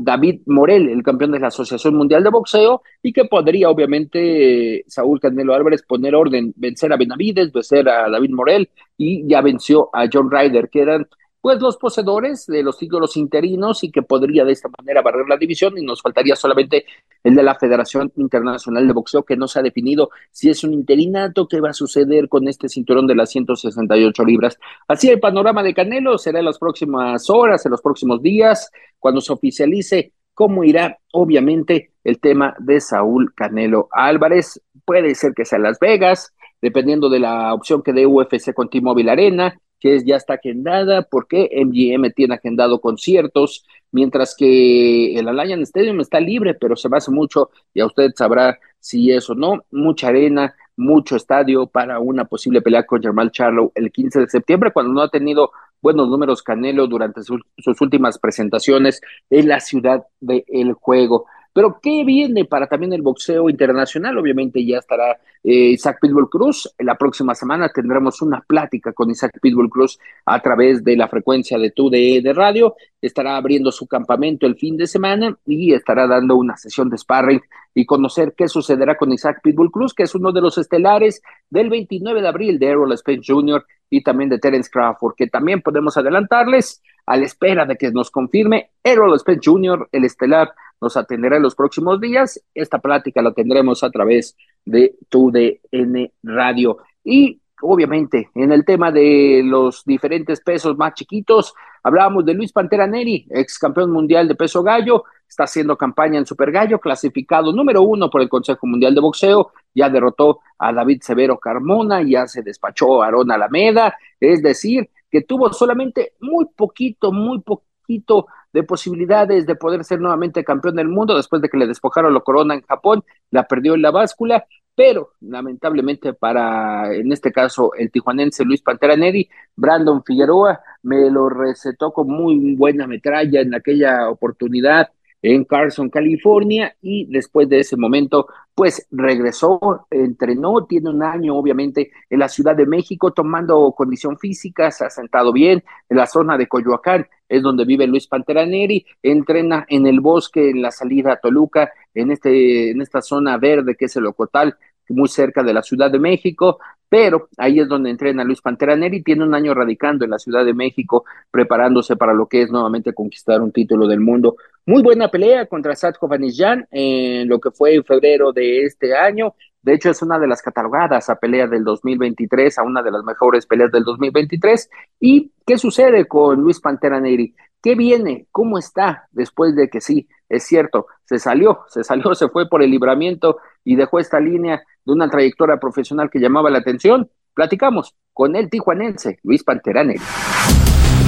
David 0.00 0.40
Morel, 0.46 0.88
el 0.88 1.02
campeón 1.02 1.32
de 1.32 1.40
la 1.40 1.48
Asociación 1.48 1.94
Mundial 1.94 2.24
de 2.24 2.30
Boxeo, 2.30 2.82
y 3.02 3.12
que 3.12 3.24
podría, 3.26 3.68
obviamente, 3.68 4.84
Saúl 4.86 5.20
Canelo 5.20 5.54
Álvarez 5.54 5.82
poner 5.82 6.14
orden, 6.14 6.54
vencer 6.56 6.92
a 6.92 6.96
Benavides, 6.96 7.52
vencer 7.52 7.88
a 7.88 8.08
David 8.08 8.30
Morel, 8.30 8.70
y 8.96 9.28
ya 9.28 9.42
venció 9.42 9.90
a 9.92 10.06
John 10.10 10.30
Ryder, 10.30 10.70
que 10.70 10.80
eran 10.80 11.06
pues 11.42 11.60
los 11.60 11.76
poseedores 11.76 12.46
de 12.46 12.62
los 12.62 12.78
títulos 12.78 13.16
interinos 13.16 13.82
y 13.82 13.90
que 13.90 14.00
podría 14.02 14.44
de 14.44 14.52
esta 14.52 14.70
manera 14.78 15.02
barrer 15.02 15.26
la 15.28 15.36
división 15.36 15.76
y 15.76 15.84
nos 15.84 16.00
faltaría 16.00 16.36
solamente 16.36 16.86
el 17.24 17.34
de 17.34 17.42
la 17.42 17.56
Federación 17.56 18.12
Internacional 18.16 18.86
de 18.86 18.92
Boxeo 18.92 19.24
que 19.24 19.36
no 19.36 19.48
se 19.48 19.58
ha 19.58 19.62
definido 19.62 20.10
si 20.30 20.50
es 20.50 20.62
un 20.62 20.72
interinato, 20.72 21.48
qué 21.48 21.60
va 21.60 21.70
a 21.70 21.74
suceder 21.74 22.28
con 22.28 22.46
este 22.46 22.68
cinturón 22.68 23.08
de 23.08 23.16
las 23.16 23.30
168 23.30 24.24
libras. 24.24 24.56
Así 24.86 25.10
el 25.10 25.18
panorama 25.18 25.64
de 25.64 25.74
Canelo 25.74 26.16
será 26.16 26.38
en 26.38 26.44
las 26.44 26.60
próximas 26.60 27.28
horas, 27.28 27.66
en 27.66 27.72
los 27.72 27.82
próximos 27.82 28.22
días, 28.22 28.70
cuando 29.00 29.20
se 29.20 29.32
oficialice 29.32 30.12
cómo 30.34 30.62
irá, 30.62 31.00
obviamente, 31.12 31.90
el 32.04 32.20
tema 32.20 32.54
de 32.60 32.80
Saúl 32.80 33.34
Canelo 33.34 33.88
Álvarez. 33.90 34.62
Puede 34.84 35.16
ser 35.16 35.34
que 35.34 35.44
sea 35.44 35.58
Las 35.58 35.80
Vegas, 35.80 36.32
dependiendo 36.60 37.10
de 37.10 37.18
la 37.18 37.52
opción 37.52 37.82
que 37.82 37.92
dé 37.92 38.06
UFC 38.06 38.54
con 38.54 38.70
T-Mobile 38.70 39.10
Arena, 39.10 39.58
que 39.82 40.04
ya 40.04 40.14
está 40.14 40.34
agendada, 40.34 41.02
porque 41.02 41.50
MGM 41.52 42.12
tiene 42.12 42.36
agendado 42.36 42.80
conciertos, 42.80 43.66
mientras 43.90 44.36
que 44.36 45.18
el 45.18 45.28
Allianz 45.28 45.62
Stadium 45.62 46.00
está 46.00 46.20
libre, 46.20 46.54
pero 46.54 46.76
se 46.76 46.88
hace 46.92 47.10
mucho, 47.10 47.50
y 47.74 47.80
a 47.80 47.86
usted 47.86 48.12
sabrá 48.14 48.60
si 48.78 49.10
es 49.10 49.28
o 49.28 49.34
no, 49.34 49.64
mucha 49.72 50.08
arena, 50.08 50.54
mucho 50.76 51.16
estadio 51.16 51.66
para 51.66 51.98
una 51.98 52.26
posible 52.26 52.62
pelea 52.62 52.86
con 52.86 53.02
Jamal 53.02 53.32
Charlo 53.32 53.72
el 53.74 53.90
15 53.90 54.20
de 54.20 54.28
septiembre, 54.28 54.70
cuando 54.72 54.92
no 54.92 55.00
ha 55.02 55.08
tenido 55.08 55.50
buenos 55.80 56.08
números 56.08 56.44
Canelo 56.44 56.86
durante 56.86 57.22
sus 57.24 57.80
últimas 57.80 58.18
presentaciones 58.18 59.00
en 59.30 59.48
la 59.48 59.58
ciudad 59.58 60.04
del 60.20 60.74
juego. 60.74 61.26
Pero 61.52 61.78
¿qué 61.82 62.04
viene 62.04 62.44
para 62.44 62.66
también 62.66 62.92
el 62.92 63.02
boxeo 63.02 63.50
internacional? 63.50 64.16
Obviamente 64.18 64.64
ya 64.64 64.78
estará 64.78 65.18
eh, 65.44 65.70
Isaac 65.72 65.98
Pitbull 66.00 66.30
Cruz. 66.30 66.72
La 66.78 66.96
próxima 66.96 67.34
semana 67.34 67.68
tendremos 67.68 68.22
una 68.22 68.40
plática 68.40 68.92
con 68.92 69.10
Isaac 69.10 69.38
Pitbull 69.40 69.68
Cruz 69.68 69.98
a 70.24 70.40
través 70.40 70.82
de 70.82 70.96
la 70.96 71.08
frecuencia 71.08 71.58
de 71.58 71.70
tu 71.70 71.90
de 71.90 72.32
radio. 72.34 72.74
Estará 73.00 73.36
abriendo 73.36 73.70
su 73.70 73.86
campamento 73.86 74.46
el 74.46 74.56
fin 74.56 74.76
de 74.76 74.86
semana 74.86 75.36
y 75.44 75.74
estará 75.74 76.06
dando 76.06 76.36
una 76.36 76.56
sesión 76.56 76.88
de 76.88 76.96
sparring 76.96 77.42
y 77.74 77.86
conocer 77.86 78.34
qué 78.36 78.48
sucederá 78.48 78.96
con 78.96 79.12
Isaac 79.12 79.40
Pitbull 79.42 79.70
Cruz, 79.70 79.94
que 79.94 80.04
es 80.04 80.14
uno 80.14 80.32
de 80.32 80.40
los 80.40 80.58
estelares 80.58 81.22
del 81.50 81.70
29 81.70 82.20
de 82.20 82.28
abril 82.28 82.58
de 82.58 82.66
Errol 82.66 82.96
Spence 82.96 83.32
Jr. 83.32 83.64
y 83.90 84.02
también 84.02 84.30
de 84.30 84.38
Terence 84.38 84.70
Crawford, 84.70 85.14
que 85.16 85.26
también 85.26 85.62
podemos 85.62 85.96
adelantarles 85.96 86.82
a 87.06 87.16
la 87.16 87.24
espera 87.24 87.64
de 87.64 87.76
que 87.76 87.90
nos 87.90 88.10
confirme 88.10 88.70
Errol 88.82 89.18
Spence 89.18 89.50
Jr., 89.50 89.88
el 89.90 90.04
estelar 90.04 90.52
nos 90.82 90.96
atenderá 90.96 91.36
en 91.36 91.42
los 91.42 91.54
próximos 91.54 92.00
días. 92.00 92.42
Esta 92.52 92.80
plática 92.80 93.22
la 93.22 93.32
tendremos 93.32 93.84
a 93.84 93.90
través 93.90 94.36
de 94.64 94.96
tu 95.08 95.30
DN 95.30 96.12
Radio. 96.24 96.78
Y 97.04 97.40
obviamente, 97.62 98.30
en 98.34 98.50
el 98.50 98.64
tema 98.64 98.90
de 98.90 99.42
los 99.44 99.84
diferentes 99.84 100.40
pesos 100.40 100.76
más 100.76 100.94
chiquitos, 100.94 101.54
hablábamos 101.84 102.26
de 102.26 102.34
Luis 102.34 102.52
Pantera 102.52 102.86
Neri, 102.88 103.26
ex 103.30 103.58
campeón 103.58 103.92
mundial 103.92 104.26
de 104.26 104.34
peso 104.34 104.64
gallo, 104.64 105.04
está 105.28 105.44
haciendo 105.44 105.78
campaña 105.78 106.18
en 106.18 106.26
Super 106.26 106.50
Gallo, 106.50 106.78
clasificado 106.78 107.52
número 107.52 107.82
uno 107.82 108.10
por 108.10 108.20
el 108.20 108.28
Consejo 108.28 108.66
Mundial 108.66 108.94
de 108.94 109.00
Boxeo, 109.00 109.52
ya 109.74 109.88
derrotó 109.88 110.40
a 110.58 110.72
David 110.72 111.00
Severo 111.02 111.38
Carmona, 111.38 112.02
ya 112.02 112.26
se 112.26 112.42
despachó 112.42 113.02
a 113.02 113.06
Aaron 113.06 113.30
Alameda, 113.30 113.96
es 114.20 114.42
decir, 114.42 114.90
que 115.10 115.22
tuvo 115.22 115.52
solamente 115.52 116.14
muy 116.20 116.46
poquito, 116.54 117.12
muy 117.12 117.40
poquito 117.40 118.26
de 118.52 118.62
posibilidades 118.62 119.46
de 119.46 119.54
poder 119.54 119.84
ser 119.84 120.00
nuevamente 120.00 120.44
campeón 120.44 120.76
del 120.76 120.88
mundo 120.88 121.16
después 121.16 121.40
de 121.42 121.48
que 121.48 121.56
le 121.56 121.66
despojaron 121.66 122.14
la 122.14 122.20
corona 122.20 122.54
en 122.54 122.62
Japón, 122.62 123.04
la 123.30 123.46
perdió 123.46 123.74
en 123.74 123.82
la 123.82 123.90
báscula, 123.90 124.46
pero 124.74 125.12
lamentablemente 125.20 126.14
para, 126.14 126.94
en 126.94 127.12
este 127.12 127.32
caso, 127.32 127.72
el 127.74 127.90
tijuanense 127.90 128.44
Luis 128.44 128.62
Pantera 128.62 128.96
Neri, 128.96 129.28
Brandon 129.56 130.02
Figueroa 130.02 130.60
me 130.82 131.10
lo 131.10 131.28
recetó 131.28 131.92
con 131.92 132.08
muy 132.08 132.54
buena 132.54 132.86
metralla 132.86 133.40
en 133.40 133.54
aquella 133.54 134.08
oportunidad 134.08 134.90
en 135.22 135.44
Carson, 135.44 135.88
California, 135.88 136.76
y 136.82 137.06
después 137.06 137.48
de 137.48 137.60
ese 137.60 137.76
momento, 137.76 138.26
pues 138.54 138.86
regresó, 138.90 139.86
entrenó, 139.90 140.66
tiene 140.66 140.90
un 140.90 141.02
año 141.02 141.36
obviamente 141.36 141.92
en 142.10 142.18
la 142.18 142.28
Ciudad 142.28 142.56
de 142.56 142.66
México 142.66 143.12
tomando 143.12 143.72
condición 143.72 144.18
física, 144.18 144.70
se 144.70 144.84
ha 144.84 144.90
sentado 144.90 145.32
bien 145.32 145.62
en 145.88 145.96
la 145.96 146.06
zona 146.06 146.36
de 146.36 146.48
Coyoacán, 146.48 147.06
es 147.28 147.42
donde 147.42 147.64
vive 147.64 147.86
Luis 147.86 148.08
Panteraneri, 148.08 148.84
entrena 149.02 149.64
en 149.68 149.86
el 149.86 150.00
bosque, 150.00 150.50
en 150.50 150.60
la 150.60 150.70
salida 150.70 151.12
a 151.12 151.20
Toluca, 151.20 151.70
en, 151.94 152.10
este, 152.10 152.70
en 152.70 152.82
esta 152.82 153.00
zona 153.00 153.38
verde 153.38 153.76
que 153.76 153.86
es 153.86 153.96
el 153.96 154.06
Ocotal, 154.06 154.56
muy 154.88 155.08
cerca 155.08 155.42
de 155.42 155.54
la 155.54 155.62
Ciudad 155.62 155.90
de 155.90 155.98
México, 155.98 156.58
pero 156.92 157.30
ahí 157.38 157.58
es 157.58 157.68
donde 157.68 157.88
entrena 157.88 158.22
Luis 158.22 158.42
Pantera 158.42 158.76
Neri, 158.76 159.02
tiene 159.02 159.24
un 159.24 159.34
año 159.34 159.54
radicando 159.54 160.04
en 160.04 160.10
la 160.10 160.18
Ciudad 160.18 160.44
de 160.44 160.52
México, 160.52 161.06
preparándose 161.30 161.96
para 161.96 162.12
lo 162.12 162.26
que 162.26 162.42
es 162.42 162.50
nuevamente 162.50 162.92
conquistar 162.92 163.40
un 163.40 163.50
título 163.50 163.86
del 163.86 164.00
mundo. 164.00 164.36
Muy 164.66 164.82
buena 164.82 165.10
pelea 165.10 165.46
contra 165.46 165.74
Satko 165.74 166.06
Vanillan 166.06 166.68
en 166.70 167.30
lo 167.30 167.40
que 167.40 167.50
fue 167.50 167.76
en 167.76 167.82
febrero 167.82 168.30
de 168.30 168.64
este 168.64 168.94
año. 168.94 169.34
De 169.62 169.72
hecho, 169.72 169.88
es 169.88 170.02
una 170.02 170.18
de 170.18 170.26
las 170.26 170.42
catalogadas 170.42 171.08
a 171.08 171.16
pelea 171.16 171.46
del 171.46 171.64
2023, 171.64 172.58
a 172.58 172.62
una 172.62 172.82
de 172.82 172.90
las 172.90 173.04
mejores 173.04 173.46
peleas 173.46 173.72
del 173.72 173.84
2023. 173.84 174.68
¿Y 175.00 175.32
qué 175.46 175.56
sucede 175.56 176.04
con 176.04 176.42
Luis 176.42 176.60
Pantera 176.60 177.00
Neri? 177.00 177.34
¿Qué 177.62 177.74
viene? 177.74 178.26
¿Cómo 178.30 178.58
está 178.58 179.08
después 179.12 179.56
de 179.56 179.70
que 179.70 179.80
sí, 179.80 180.08
es 180.28 180.44
cierto, 180.44 180.88
se 181.12 181.18
salió, 181.18 181.60
se 181.68 181.84
salió, 181.84 182.14
se 182.14 182.28
fue 182.28 182.48
por 182.48 182.62
el 182.62 182.70
libramiento 182.70 183.38
y 183.64 183.76
dejó 183.76 183.98
esta 183.98 184.20
línea 184.20 184.62
de 184.84 184.92
una 184.92 185.08
trayectoria 185.08 185.58
profesional 185.58 186.10
que 186.10 186.18
llamaba 186.18 186.50
la 186.50 186.58
atención? 186.58 187.10
Platicamos 187.34 187.94
con 188.12 188.36
el 188.36 188.50
tijuanense 188.50 189.18
Luis 189.22 189.42
Pantera 189.42 189.84
Neri. 189.84 190.00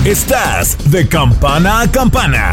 Estás 0.06 0.90
de 0.90 1.08
campana 1.08 1.80
a 1.80 1.90
campana. 1.90 2.52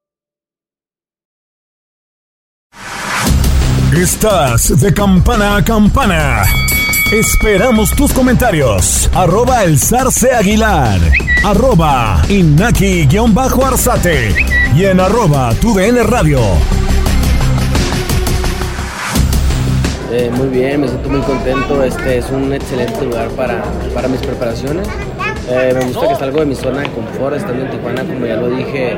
Estás 3.95 4.79
de 4.79 4.93
campana 4.93 5.57
a 5.57 5.65
campana. 5.65 6.43
Esperamos 7.11 7.91
tus 7.91 8.13
comentarios. 8.13 9.09
Arroba 9.13 9.65
el 9.65 9.77
zarce 9.77 10.31
aguilar. 10.31 10.97
Arroba 11.43 12.21
inaki-arzate. 12.29 14.33
Y 14.73 14.85
en 14.85 15.01
arroba 15.01 15.53
tu 15.55 15.77
radio. 15.77 16.39
Eh, 20.13 20.31
muy 20.37 20.47
bien, 20.47 20.79
me 20.79 20.87
siento 20.87 21.09
muy 21.09 21.19
contento. 21.21 21.83
Este 21.83 22.19
es 22.19 22.29
un 22.29 22.53
excelente 22.53 23.03
lugar 23.03 23.27
para, 23.31 23.61
para 23.93 24.07
mis 24.07 24.21
preparaciones. 24.21 24.87
Eh, 25.49 25.73
me 25.77 25.83
gusta 25.83 26.07
que 26.07 26.15
salgo 26.15 26.39
de 26.39 26.45
mi 26.45 26.55
zona 26.55 26.83
de 26.83 26.91
confort, 26.91 27.35
estando 27.35 27.65
en 27.65 27.71
Tijuana, 27.71 28.05
como 28.05 28.25
ya 28.25 28.37
lo 28.37 28.49
dije. 28.49 28.97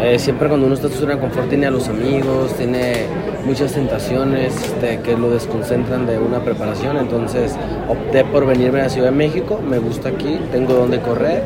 Eh, 0.00 0.18
siempre 0.18 0.48
cuando 0.48 0.66
uno 0.66 0.74
está 0.74 0.86
en 0.86 0.92
su 0.92 1.00
zona 1.00 1.14
de 1.14 1.20
confort 1.20 1.48
tiene 1.48 1.66
a 1.66 1.70
los 1.70 1.88
amigos, 1.88 2.54
tiene 2.54 3.06
muchas 3.44 3.72
tentaciones 3.72 4.54
este, 4.54 5.00
que 5.00 5.16
lo 5.16 5.30
desconcentran 5.30 6.06
de 6.06 6.18
una 6.18 6.40
preparación. 6.40 6.96
Entonces 6.96 7.56
opté 7.88 8.24
por 8.24 8.46
venirme 8.46 8.80
a 8.80 8.84
la 8.84 8.88
Ciudad 8.90 9.10
de 9.10 9.16
México. 9.16 9.60
Me 9.68 9.78
gusta 9.78 10.10
aquí, 10.10 10.38
tengo 10.52 10.74
donde 10.74 11.00
correr. 11.00 11.42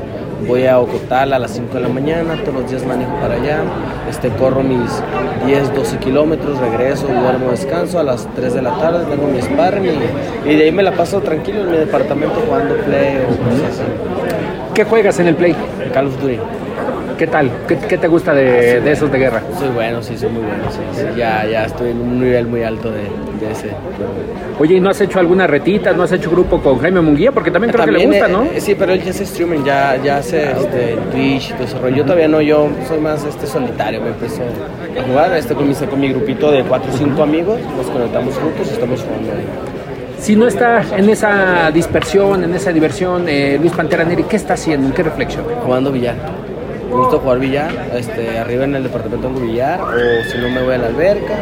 Voy 0.47 0.67
a 0.67 0.81
Ocotal 0.81 1.33
a 1.33 1.39
las 1.39 1.53
5 1.53 1.75
de 1.75 1.81
la 1.81 1.89
mañana, 1.89 2.35
todos 2.43 2.63
los 2.63 2.71
días 2.71 2.85
manejo 2.85 3.13
para 3.21 3.35
allá. 3.35 3.61
Este, 4.11 4.29
corro 4.31 4.63
mis 4.63 4.91
10, 5.47 5.75
12 5.75 5.99
kilómetros, 5.99 6.59
regreso, 6.59 7.07
duermo, 7.07 7.53
descanso. 7.53 8.01
A 8.01 8.03
las 8.03 8.29
3 8.35 8.55
de 8.55 8.63
la 8.63 8.77
tarde 8.79 9.05
tengo 9.09 9.29
mi 9.29 9.41
sparring 9.41 9.85
y, 9.85 10.51
y 10.51 10.57
de 10.57 10.65
ahí 10.65 10.73
me 10.73 10.83
la 10.83 10.93
paso 10.93 11.21
tranquilo 11.21 11.61
en 11.61 11.71
mi 11.71 11.77
departamento 11.77 12.35
jugando 12.45 12.75
play 12.77 13.19
o 13.19 13.29
cosas 13.29 13.81
así. 13.81 13.83
¿Qué 14.75 14.85
juegas 14.85 15.21
en 15.21 15.29
el 15.29 15.37
Play? 15.37 15.55
Call 15.93 16.07
of 16.07 16.19
Duty. 16.19 16.39
¿Qué 17.23 17.29
tal? 17.29 17.49
¿Qué, 17.69 17.79
qué 17.79 17.99
te 17.99 18.09
gusta 18.09 18.35
de, 18.35 18.81
de 18.81 18.91
esos 18.91 19.13
de 19.13 19.17
guerra? 19.17 19.41
Soy 19.57 19.69
bueno, 19.69 20.03
sí, 20.03 20.19
soy 20.19 20.29
muy 20.29 20.43
bueno. 20.43 20.65
Sí, 20.73 20.81
sí. 20.93 21.03
Ya, 21.17 21.47
ya 21.47 21.67
estoy 21.67 21.91
en 21.91 22.01
un 22.01 22.21
nivel 22.21 22.49
muy 22.49 22.65
alto 22.65 22.91
de, 22.91 23.03
de 23.03 23.53
ese. 23.53 23.69
Oye, 24.59 24.75
¿y 24.75 24.81
no 24.81 24.91
has 24.91 25.01
hecho 25.01 25.21
alguna 25.21 25.47
retita? 25.47 25.93
¿No 25.93 26.03
has 26.03 26.11
hecho 26.11 26.33
grupo 26.33 26.61
con 26.61 26.81
Jaime 26.81 27.01
Munguía? 27.01 27.31
Porque 27.31 27.53
también 27.53 27.73
creo 27.73 27.85
que 27.85 27.93
le 27.93 28.01
También, 28.01 28.23
gusta, 28.23 28.37
¿no? 28.37 28.43
eh, 28.51 28.61
sí, 28.61 28.75
pero 28.77 28.93
él 28.93 29.05
ya 29.05 29.11
hace 29.11 29.23
streaming, 29.23 29.63
ya, 29.63 29.97
ya 30.03 30.17
hace 30.17 30.51
este, 30.51 30.99
Twitch 31.13 31.51
y 31.51 31.53
todo 31.53 31.63
ese 31.63 31.79
rollo. 31.79 31.95
Yo 31.95 32.03
todavía 32.03 32.27
no, 32.27 32.41
yo 32.41 32.69
soy 32.89 32.99
más 32.99 33.25
este, 33.25 33.47
solitario, 33.47 34.01
me 34.01 34.09
empezó 34.09 34.43
a 34.43 35.03
jugar 35.09 35.37
este, 35.37 35.55
con, 35.55 35.69
mi, 35.69 35.75
con 35.77 36.01
mi 36.01 36.09
grupito 36.09 36.51
de 36.51 36.65
4 36.65 36.93
o 36.93 36.97
5 36.97 37.23
amigos, 37.23 37.61
nos 37.77 37.87
conectamos 37.87 38.35
juntos 38.35 38.67
y 38.69 38.73
estamos 38.73 39.01
jugando 39.01 39.31
ahí. 39.31 39.47
Si 40.19 40.35
no 40.35 40.49
está 40.49 40.83
en 40.97 41.09
esa 41.09 41.71
dispersión, 41.73 42.43
en 42.43 42.53
esa 42.55 42.73
diversión, 42.73 43.29
eh, 43.29 43.59
Luis 43.61 43.73
Pantera 43.73 44.03
Neri, 44.05 44.25
¿qué 44.25 44.35
está 44.35 44.55
haciendo? 44.55 44.89
¿En 44.89 44.93
qué 44.93 45.05
reflexión? 45.05 45.45
Jugando 45.65 45.93
billar. 45.93 46.17
Me 46.93 46.99
gusta 46.99 47.17
jugar 47.17 47.39
billar, 47.39 47.73
este, 47.97 48.39
arriba 48.39 48.65
en 48.65 48.75
el 48.75 48.83
departamento 48.83 49.27
tengo 49.27 49.41
billar, 49.41 49.81
o 49.81 50.31
si 50.31 50.37
no 50.37 50.51
me 50.51 50.63
voy 50.63 50.75
a 50.75 50.79
la 50.79 50.87
alberca, 50.89 51.37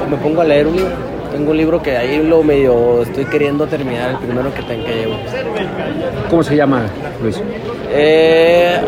o 0.00 0.08
me 0.08 0.16
pongo 0.16 0.42
a 0.42 0.44
leer 0.44 0.68
un 0.68 0.76
libro. 0.76 0.92
Tengo 1.32 1.50
un 1.50 1.56
libro 1.56 1.82
que 1.82 1.96
ahí 1.96 2.22
lo 2.22 2.44
medio 2.44 3.02
estoy 3.02 3.24
queriendo 3.24 3.66
terminar, 3.66 4.10
el 4.10 4.16
primero 4.18 4.54
que, 4.54 4.62
tengo 4.62 4.84
que 4.84 4.94
llevo. 4.94 5.14
¿Cómo 6.30 6.44
se 6.44 6.54
llama, 6.54 6.82
Luis? 7.20 7.42
Eh, 7.90 8.80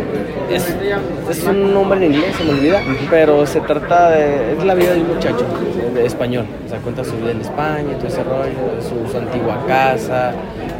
es, 0.51 0.77
es 1.31 1.45
un 1.45 1.75
nombre 1.75 1.99
en 1.99 2.13
inglés, 2.13 2.37
se 2.37 2.45
me 2.45 2.51
olvida, 2.51 2.81
pero 3.11 3.45
se 3.45 3.61
trata 3.61 4.11
de. 4.11 4.53
Es 4.53 4.65
la 4.65 4.75
vida 4.75 4.93
de 4.93 5.01
un 5.01 5.15
muchacho 5.15 5.45
de 5.95 6.07
español. 6.07 6.47
O 6.65 6.69
sea, 6.69 6.79
cuenta 6.79 7.03
su 7.03 7.17
vida 7.17 7.33
en 7.33 7.41
España, 7.41 7.97
todo 7.99 8.07
ese 8.07 8.23
rollo, 8.23 8.81
su, 8.81 9.11
su 9.11 9.19
antigua 9.19 9.59
casa. 9.67 10.33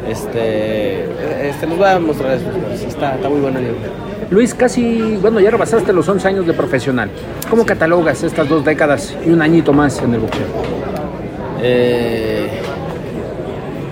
Este. 0.09 1.05
Este, 1.49 1.67
les 1.67 1.77
voy 1.77 1.89
a 1.89 1.99
mostrar 1.99 2.35
eso. 2.35 2.47
Está, 2.87 3.17
está 3.17 3.29
muy 3.29 3.41
bueno 3.41 3.59
el 3.59 3.65
libro. 3.65 4.04
Luis, 4.31 4.55
casi, 4.55 5.17
bueno, 5.21 5.41
ya 5.41 5.51
rebasaste 5.51 5.93
los 5.93 6.09
11 6.09 6.29
años 6.29 6.47
de 6.47 6.55
profesional. 6.55 7.11
¿Cómo 7.51 7.67
catalogas 7.67 8.23
estas 8.23 8.49
dos 8.49 8.65
décadas 8.65 9.15
y 9.25 9.31
un 9.31 9.43
añito 9.43 9.73
más 9.73 10.01
en 10.01 10.15
el 10.15 10.21
boxeo? 10.21 10.47
Eh, 11.63 12.49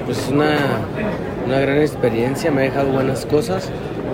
pues 0.07 0.29
una, 0.31 0.57
una 1.47 1.61
gran 1.61 1.79
experiencia, 1.79 2.51
me 2.51 2.63
ha 2.63 2.65
dejado 2.65 2.93
buenas 2.93 3.27
cosas. 3.27 3.71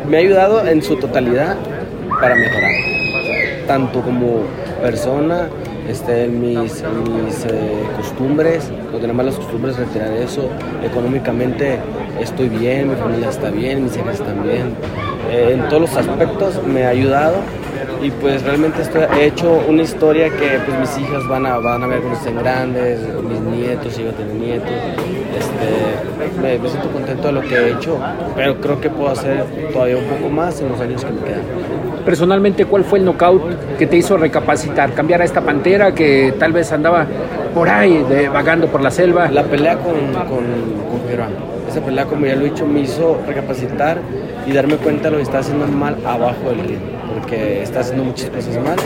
Me 0.09 0.16
ha 0.16 0.20
ayudado 0.20 0.66
en 0.66 0.83
su 0.83 0.96
totalidad 0.96 1.57
para 2.20 2.35
mejorar. 2.35 2.70
Tanto 3.66 4.00
como 4.00 4.42
persona, 4.83 5.48
este, 5.88 6.26
mis, 6.26 6.61
mis 6.61 7.44
eh, 7.46 7.83
costumbres, 7.96 8.70
no 8.92 8.98
tener 8.98 9.14
malas 9.14 9.37
costumbres, 9.37 9.76
retirar 9.76 10.12
eso. 10.12 10.48
Económicamente 10.83 11.78
estoy 12.20 12.48
bien, 12.48 12.90
mi 12.90 12.96
familia 12.96 13.28
está 13.28 13.50
bien, 13.50 13.85
mis 13.85 13.96
hijas 13.96 14.20
están 14.20 14.42
bien. 14.42 14.74
Eh, 15.30 15.50
en 15.54 15.68
todos 15.68 15.82
los 15.82 15.96
aspectos 15.96 16.60
me 16.66 16.84
ha 16.84 16.88
ayudado 16.90 17.36
y 18.02 18.10
pues 18.10 18.42
realmente 18.44 18.80
estoy, 18.82 19.02
he 19.20 19.26
hecho 19.26 19.62
una 19.68 19.82
historia 19.82 20.30
que 20.30 20.58
pues 20.66 20.78
mis 20.80 20.98
hijas 20.98 21.26
van 21.28 21.44
a, 21.46 21.58
van 21.58 21.82
a 21.82 21.86
ver 21.86 21.98
cuando 22.00 22.18
estén 22.18 22.36
grandes, 22.38 23.00
mis 23.28 23.40
nietos, 23.40 23.92
si 23.92 24.04
yo 24.04 24.10
tener 24.12 24.34
nietos. 24.34 24.70
Este, 25.36 26.40
me, 26.42 26.58
me 26.58 26.68
siento 26.68 26.88
contento 26.90 27.26
de 27.28 27.32
lo 27.32 27.40
que 27.42 27.54
he 27.56 27.72
hecho, 27.72 27.98
pero 28.34 28.56
creo 28.60 28.80
que 28.80 28.88
puedo 28.90 29.10
hacer 29.10 29.44
todavía 29.72 29.96
un 29.98 30.04
poco 30.04 30.28
más 30.30 30.60
en 30.60 30.68
los 30.70 30.80
años 30.80 31.04
que 31.04 31.10
me 31.12 31.20
quedan. 31.20 31.42
Personalmente, 32.04 32.64
¿cuál 32.64 32.84
fue 32.84 32.98
el 33.00 33.04
knockout 33.04 33.76
que 33.78 33.86
te 33.86 33.96
hizo 33.96 34.16
recapacitar? 34.16 34.92
Cambiar 34.94 35.20
a 35.20 35.24
esta 35.24 35.40
pantera 35.42 35.92
que 35.94 36.32
tal 36.38 36.52
vez 36.52 36.72
andaba 36.72 37.06
por 37.54 37.68
ahí, 37.68 38.02
de- 38.08 38.28
vagando 38.28 38.68
por 38.68 38.80
la 38.80 38.90
selva. 38.90 39.28
La 39.30 39.42
pelea 39.42 39.76
con, 39.76 39.94
con, 40.14 40.24
con. 40.28 41.48
Esa 41.68 41.80
pelea, 41.82 42.06
como 42.06 42.24
ya 42.24 42.34
lo 42.34 42.42
he 42.42 42.50
dicho, 42.50 42.64
me 42.66 42.80
hizo 42.80 43.18
recapacitar 43.26 43.98
y 44.48 44.52
darme 44.52 44.76
cuenta 44.76 45.04
de 45.04 45.11
lo 45.11 45.16
que 45.18 45.24
estaba 45.24 45.40
haciendo 45.40 45.66
mal 45.66 45.96
abajo 46.06 46.50
del 46.50 46.61
ring. 46.61 46.80
Porque 47.14 47.62
está 47.62 47.80
haciendo 47.80 48.04
muchas 48.04 48.30
cosas 48.30 48.56
mal. 48.62 48.76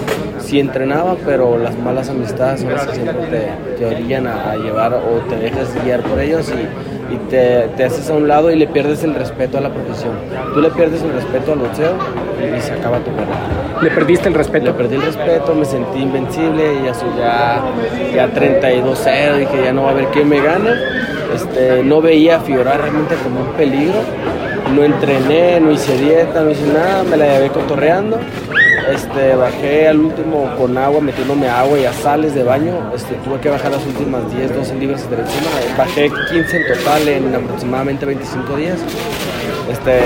Sí 0.41 0.59
entrenaba, 0.59 1.17
pero 1.25 1.57
las 1.59 1.79
malas 1.79 2.09
amistades 2.09 2.61
son 2.63 2.73
las 2.73 2.87
que 2.87 2.95
siempre 2.97 3.27
te, 3.27 3.77
te 3.79 3.87
orillan 3.87 4.27
a, 4.27 4.51
a 4.53 4.57
llevar 4.57 4.95
o 4.95 5.21
te 5.29 5.37
dejas 5.37 5.69
guiar 5.85 6.01
por 6.01 6.19
ellos 6.19 6.51
y, 6.51 7.15
y 7.15 7.19
te, 7.29 7.69
te 7.77 7.85
haces 7.85 8.11
a 8.11 8.15
un 8.15 8.27
lado 8.27 8.51
y 8.51 8.57
le 8.57 8.67
pierdes 8.67 9.05
el 9.05 9.15
respeto 9.15 9.59
a 9.59 9.61
la 9.61 9.71
profesión. 9.71 10.13
Tú 10.55 10.61
le 10.61 10.71
pierdes 10.71 11.03
el 11.03 11.13
respeto 11.13 11.53
al 11.53 11.59
boxeo 11.61 11.95
y 12.57 12.61
se 12.61 12.73
acaba 12.73 12.99
tu 12.99 13.15
carrera. 13.15 13.81
Le 13.83 13.91
perdiste 13.91 14.29
el 14.29 14.35
respeto. 14.35 14.67
Le 14.67 14.73
perdí 14.73 14.97
el 14.97 15.03
respeto, 15.03 15.55
me 15.55 15.65
sentí 15.65 16.01
invencible 16.01 16.81
y 16.81 16.87
ya 16.87 16.95
soy 16.95 17.11
ya, 17.19 17.63
ya 18.15 18.29
32-0, 18.33 19.37
dije 19.39 19.65
ya 19.65 19.73
no 19.73 19.83
va 19.83 19.89
a 19.89 19.93
haber 19.93 20.07
quién 20.07 20.29
me 20.29 20.41
gane. 20.41 20.71
Este, 21.35 21.83
no 21.83 22.01
veía 22.01 22.37
a 22.37 22.41
realmente 22.41 23.15
como 23.23 23.41
un 23.41 23.53
peligro. 23.57 24.01
No 24.75 24.85
entrené, 24.85 25.61
no 25.61 25.71
hice 25.71 25.99
dieta, 25.99 26.43
no 26.43 26.51
hice 26.51 26.67
nada, 26.67 27.03
me 27.03 27.17
la 27.17 27.27
llevé 27.27 27.51
cotorreando. 27.51 28.19
Este, 28.91 29.35
bajé 29.35 29.89
al 29.89 30.01
último 30.01 30.51
con 30.57 30.77
agua, 30.79 31.01
metiéndome 31.01 31.47
agua 31.49 31.79
y 31.79 31.85
a 31.85 31.93
sales 31.93 32.35
de 32.35 32.43
baño. 32.43 32.91
Este, 32.95 33.15
tuve 33.17 33.39
que 33.39 33.51
bajar 33.51 33.71
las 33.71 33.85
últimas 33.85 34.35
10, 34.35 34.55
12 34.55 34.75
libras 34.77 35.11
de 35.11 35.17
encima. 35.17 35.51
Bajé 35.77 36.11
15 36.31 36.57
en 36.57 36.67
total 36.67 37.09
en 37.09 37.35
aproximadamente 37.35 38.07
25 38.07 38.57
días. 38.57 38.79
Este, 39.71 40.01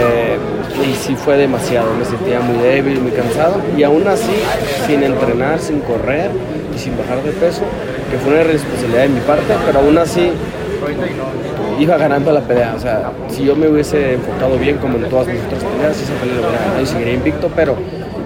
y 0.84 0.94
sí 0.94 1.14
fue 1.14 1.36
demasiado, 1.36 1.94
me 1.94 2.04
sentía 2.04 2.40
muy 2.40 2.58
débil, 2.58 3.00
muy 3.00 3.12
cansado. 3.12 3.60
Y 3.76 3.84
aún 3.84 4.06
así, 4.08 4.34
sin 4.86 5.02
entrenar, 5.02 5.60
sin 5.60 5.80
correr 5.80 6.30
y 6.74 6.78
sin 6.78 6.98
bajar 6.98 7.22
de 7.22 7.30
peso, 7.32 7.62
que 8.10 8.18
fue 8.18 8.34
una 8.34 8.42
responsabilidad 8.42 9.02
de 9.02 9.08
mi 9.10 9.20
parte, 9.20 9.54
pero 9.64 9.78
aún 9.78 9.96
así 9.96 10.32
iba 11.78 11.96
ganando 11.96 12.32
la 12.32 12.40
pelea. 12.40 12.74
O 12.76 12.80
sea, 12.80 13.12
si 13.28 13.44
yo 13.44 13.56
me 13.56 13.68
hubiese 13.68 14.14
enfocado 14.14 14.58
bien 14.58 14.78
como 14.78 14.98
en 14.98 15.08
todas 15.08 15.26
mis 15.26 15.40
otras 15.42 15.64
peleas, 15.64 16.00
esa 16.00 16.14
pelea 16.14 16.36
lo 16.36 16.48
hubiera 16.48 16.64
ganado 16.64 16.82
y 16.82 16.86
seguiría 16.86 17.14
invicto, 17.14 17.50
pero 17.54 17.76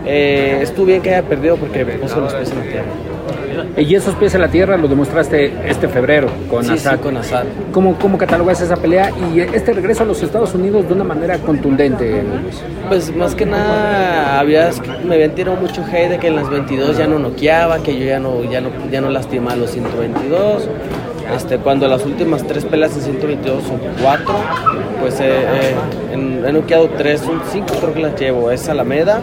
eh, 0.07 0.61
estuvo 0.63 0.87
bien 0.87 1.03
que 1.03 1.11
haya 1.15 1.23
perdido 1.23 1.57
porque 1.57 1.85
me 1.85 1.95
puso 1.95 2.21
los 2.21 2.33
pies 2.35 2.51
en 2.51 2.59
la 2.59 2.65
tierra. 2.65 2.87
Y 3.77 3.95
esos 3.95 4.15
pies 4.15 4.35
en 4.35 4.41
la 4.41 4.49
tierra 4.49 4.77
lo 4.77 4.89
demostraste 4.89 5.53
este 5.67 5.89
febrero 5.89 6.29
con 6.49 6.65
Sí, 6.65 6.79
sí, 6.79 6.89
con 7.03 7.17
Assad. 7.17 7.45
¿Cómo, 7.73 7.97
¿Cómo 7.99 8.17
catalogas 8.17 8.61
esa 8.61 8.77
pelea 8.77 9.11
y 9.35 9.41
este 9.41 9.73
regreso 9.73 10.03
a 10.03 10.07
los 10.07 10.23
Estados 10.23 10.55
Unidos 10.55 10.87
de 10.89 10.95
una 10.95 11.05
manera 11.05 11.39
contundente, 11.39 12.23
Luis? 12.23 12.63
Pues 12.89 13.15
más 13.15 13.35
que 13.35 13.47
nada 13.47 14.39
habías, 14.39 14.81
me 15.05 15.15
habían 15.15 15.33
tirado 15.33 15.57
mucho 15.57 15.85
hate 15.85 16.11
de 16.11 16.19
que 16.19 16.29
en 16.29 16.37
las 16.37 16.49
22 16.49 16.97
ya 16.97 17.07
no 17.07 17.19
noqueaba, 17.19 17.83
que 17.83 17.99
yo 17.99 18.07
ya 18.07 18.19
no, 18.19 18.45
ya 18.45 18.61
no, 18.61 18.71
ya 18.91 19.01
no 19.01 19.11
lastimaba 19.11 19.57
los 19.57 19.71
122. 19.71 20.69
Este, 21.35 21.59
cuando 21.59 21.87
las 21.89 22.05
últimas 22.05 22.45
tres 22.47 22.65
peleas 22.65 22.95
en 22.97 23.03
122 23.03 23.63
son 23.65 23.79
cuatro, 24.03 24.35
pues 25.01 25.21
eh, 25.21 25.27
eh, 25.31 25.75
en- 26.13 26.45
he 26.45 26.53
noqueado 26.53 26.89
tres, 26.91 27.21
son 27.21 27.41
cinco 27.51 27.75
creo 27.81 27.95
que 27.95 28.01
las 28.01 28.19
llevo. 28.21 28.51
Es 28.51 28.69
Alameda, 28.69 29.21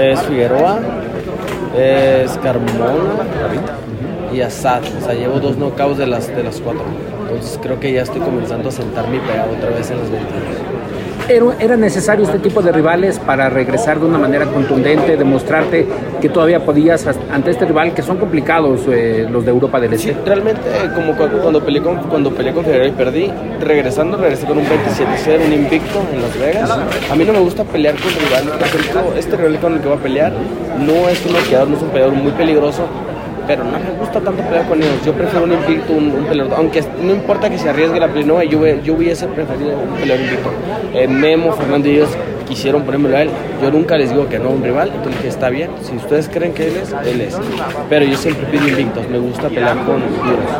es 0.00 0.20
Figueroa, 0.22 0.80
es 1.78 2.32
Carmona 2.38 3.14
y 4.32 4.40
Assad. 4.40 4.82
O 5.00 5.04
sea, 5.04 5.14
llevo 5.14 5.38
dos 5.40 5.56
knockouts 5.56 5.98
de 5.98 6.06
las, 6.06 6.28
de 6.28 6.42
las 6.42 6.60
cuatro. 6.60 6.82
Entonces 7.28 7.58
creo 7.62 7.78
que 7.80 7.92
ya 7.92 8.02
estoy 8.02 8.20
comenzando 8.20 8.68
a 8.68 8.72
sentar 8.72 9.08
mi 9.08 9.18
pegado 9.18 9.52
otra 9.56 9.70
vez 9.70 9.90
en 9.90 9.98
las 9.98 10.10
22. 10.10 10.42
¿Era, 11.28 11.76
necesario 11.76 12.24
este 12.24 12.38
tipo 12.38 12.60
de 12.62 12.72
rivales 12.72 13.18
para 13.18 13.48
regresar 13.48 13.98
de 13.98 14.06
una 14.06 14.18
manera 14.18 14.44
contundente, 14.46 15.16
demostrarte 15.16 15.86
que 16.20 16.28
todavía 16.28 16.60
podías 16.60 17.06
as- 17.06 17.16
ante 17.32 17.50
este 17.52 17.64
rival 17.64 17.94
que 17.94 18.02
son 18.02 18.18
complicados 18.18 18.82
eh, 18.88 19.26
los 19.30 19.44
de 19.44 19.50
Europa 19.50 19.80
del 19.80 19.92
Este? 19.94 20.12
Sí, 20.12 20.18
realmente 20.26 20.60
como 20.94 21.16
cu- 21.16 21.28
cuando 21.40 21.64
peleé 21.64 21.80
con 21.82 21.96
cuando 22.08 22.30
peleé 22.32 22.52
con 22.52 22.64
Figueroa 22.64 22.88
y 22.88 22.90
perdí, 22.92 23.32
regresando 23.60 24.16
regresé 24.18 24.46
con 24.46 24.58
un 24.58 24.64
27-0, 24.64 25.46
un 25.46 25.52
invicto 25.52 26.00
en 26.12 26.22
Las 26.22 26.38
Vegas. 26.38 26.70
A 27.10 27.14
mí 27.16 27.24
no 27.24 27.32
me 27.32 27.40
gusta 27.40 27.64
pelear 27.64 27.94
con 27.94 28.10
rivales, 28.10 28.50
por 28.50 28.62
ejemplo, 28.80 29.02
este 29.16 29.36
rival 29.36 29.58
con 29.60 29.74
el 29.74 29.80
que 29.80 29.88
voy 29.88 29.96
a 29.98 30.00
pelear 30.02 30.32
no 30.78 31.08
es 31.08 31.24
un 31.24 31.32
noqueador, 31.32 31.68
no 31.68 31.76
es 31.76 31.82
un 31.82 31.88
peleador 31.90 32.14
muy 32.14 32.32
peligroso, 32.32 32.82
pero 33.46 33.64
no 33.64 33.78
me 33.78 33.90
gusta 33.98 34.20
tanto 34.20 34.42
pelear 34.42 34.66
con 34.66 34.82
ellos. 34.82 35.04
Yo 35.04 35.12
prefiero 35.12 35.44
un 35.44 35.52
invicto, 35.52 35.92
un, 35.92 36.12
un 36.12 36.24
peleador, 36.26 36.54
aunque 36.56 36.82
no 37.02 37.12
importa 37.12 37.50
que 37.50 37.58
se 37.58 37.68
arriesgue 37.68 37.98
la 37.98 38.08
pelea, 38.08 38.44
yo, 38.44 38.66
yo 38.82 38.94
hubiese 38.94 39.26
preferido 39.26 39.78
un 39.78 39.94
peleador 39.96 40.24
invicto. 40.24 40.50
Eh, 40.94 41.08
Memo, 41.08 41.52
Fernando 41.52 41.88
y 41.88 41.96
ellos 41.96 42.10
quisieron 42.48 42.82
ponérmelo 42.82 43.16
a 43.16 43.22
él. 43.22 43.30
Yo 43.62 43.70
nunca 43.70 43.96
les 43.96 44.10
digo 44.10 44.28
que 44.28 44.38
no 44.38 44.48
a 44.48 44.52
un 44.52 44.62
rival, 44.62 44.88
entonces 44.94 45.16
dije, 45.16 45.28
está 45.28 45.48
bien, 45.48 45.70
si 45.82 45.96
ustedes 45.96 46.28
creen 46.28 46.52
que 46.52 46.68
él 46.68 46.76
es, 46.76 46.92
él 47.06 47.20
es. 47.20 47.38
Pero 47.88 48.04
yo 48.04 48.16
siempre 48.16 48.46
pido 48.46 48.68
invictos, 48.68 49.08
me 49.08 49.18
gusta 49.18 49.48
pelear 49.48 49.76
con 49.84 50.00
duros, 50.00 50.50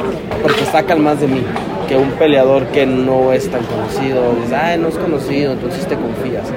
porque 0.43 0.65
sacan 0.65 1.03
más 1.03 1.21
de 1.21 1.29
mí 1.29 1.43
que 1.89 1.97
un 1.97 2.11
peleador 2.13 2.67
que 2.67 2.87
no 2.87 3.33
es 3.33 3.51
tan 3.51 3.63
conocido. 3.65 4.35
Dices, 4.37 4.53
ay, 4.53 4.79
no 4.79 4.89
es 4.89 4.97
conocido, 4.97 5.53
entonces 5.53 5.87
te 5.87 5.97
confías. 5.97 6.49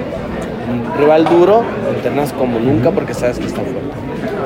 Un 0.70 0.98
rival 0.98 1.24
duro, 1.24 1.62
entrenas 1.94 2.32
como 2.32 2.58
nunca 2.58 2.90
porque 2.90 3.14
sabes 3.14 3.38
que 3.38 3.46
está 3.46 3.60
fuerte. 3.60 3.80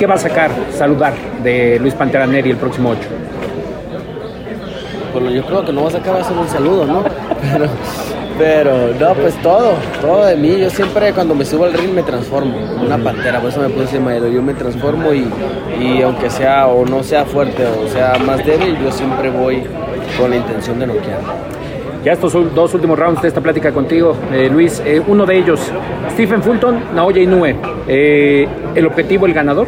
¿Qué 0.01 0.07
va 0.07 0.15
a 0.15 0.19
sacar, 0.19 0.51
saludar 0.73 1.13
de 1.45 1.79
Luis 1.79 1.93
Pantera 1.93 2.27
Neri 2.27 2.53
el 2.53 2.57
próximo 2.57 2.89
8? 2.89 3.01
Bueno, 5.13 5.31
yo 5.31 5.45
creo 5.45 5.63
que 5.63 5.75
no 5.75 5.83
va 5.83 5.89
a 5.89 5.91
sacar 5.91 6.15
va 6.15 6.21
a 6.21 6.25
ser 6.25 6.39
un 6.39 6.49
saludo, 6.49 6.87
¿no? 6.87 7.05
Pero, 7.43 7.67
pero 8.39 8.95
no, 8.99 9.15
pues 9.21 9.35
todo, 9.43 9.75
todo 10.01 10.25
de 10.25 10.37
mí. 10.37 10.59
Yo 10.59 10.71
siempre 10.71 11.13
cuando 11.13 11.35
me 11.35 11.45
subo 11.45 11.67
al 11.67 11.75
ring 11.75 11.93
me 11.93 12.03
transformo. 12.03 12.57
Una 12.83 12.97
pantera, 12.97 13.41
por 13.41 13.51
eso 13.51 13.61
me 13.61 13.69
puse 13.69 14.01
mayor. 14.01 14.31
Yo 14.31 14.41
me 14.41 14.55
transformo 14.55 15.13
y, 15.13 15.29
y 15.79 16.01
aunque 16.01 16.31
sea 16.31 16.67
o 16.69 16.87
no 16.87 17.03
sea 17.03 17.27
fuerte 17.27 17.67
o 17.67 17.87
sea 17.89 18.15
más 18.25 18.39
débil, 18.47 18.79
yo 18.83 18.91
siempre 18.91 19.29
voy 19.29 19.65
con 20.19 20.31
la 20.31 20.37
intención 20.37 20.79
de 20.79 20.87
noquear. 20.87 21.21
Ya 22.03 22.13
estos 22.13 22.33
son 22.33 22.55
dos 22.55 22.73
últimos 22.73 22.99
rounds 22.99 23.21
de 23.21 23.29
esta 23.29 23.43
plática 23.43 23.71
contigo, 23.73 24.17
eh, 24.33 24.49
Luis. 24.51 24.83
Eh, 24.87 25.03
uno 25.07 25.27
de 25.27 25.37
ellos, 25.37 25.61
Stephen 26.13 26.43
Fulton, 26.43 26.95
Naoya 26.95 27.21
Inoue. 27.21 27.55
Eh, 27.87 28.49
¿El 28.75 28.87
objetivo, 28.87 29.27
el 29.27 29.35
ganador? 29.35 29.67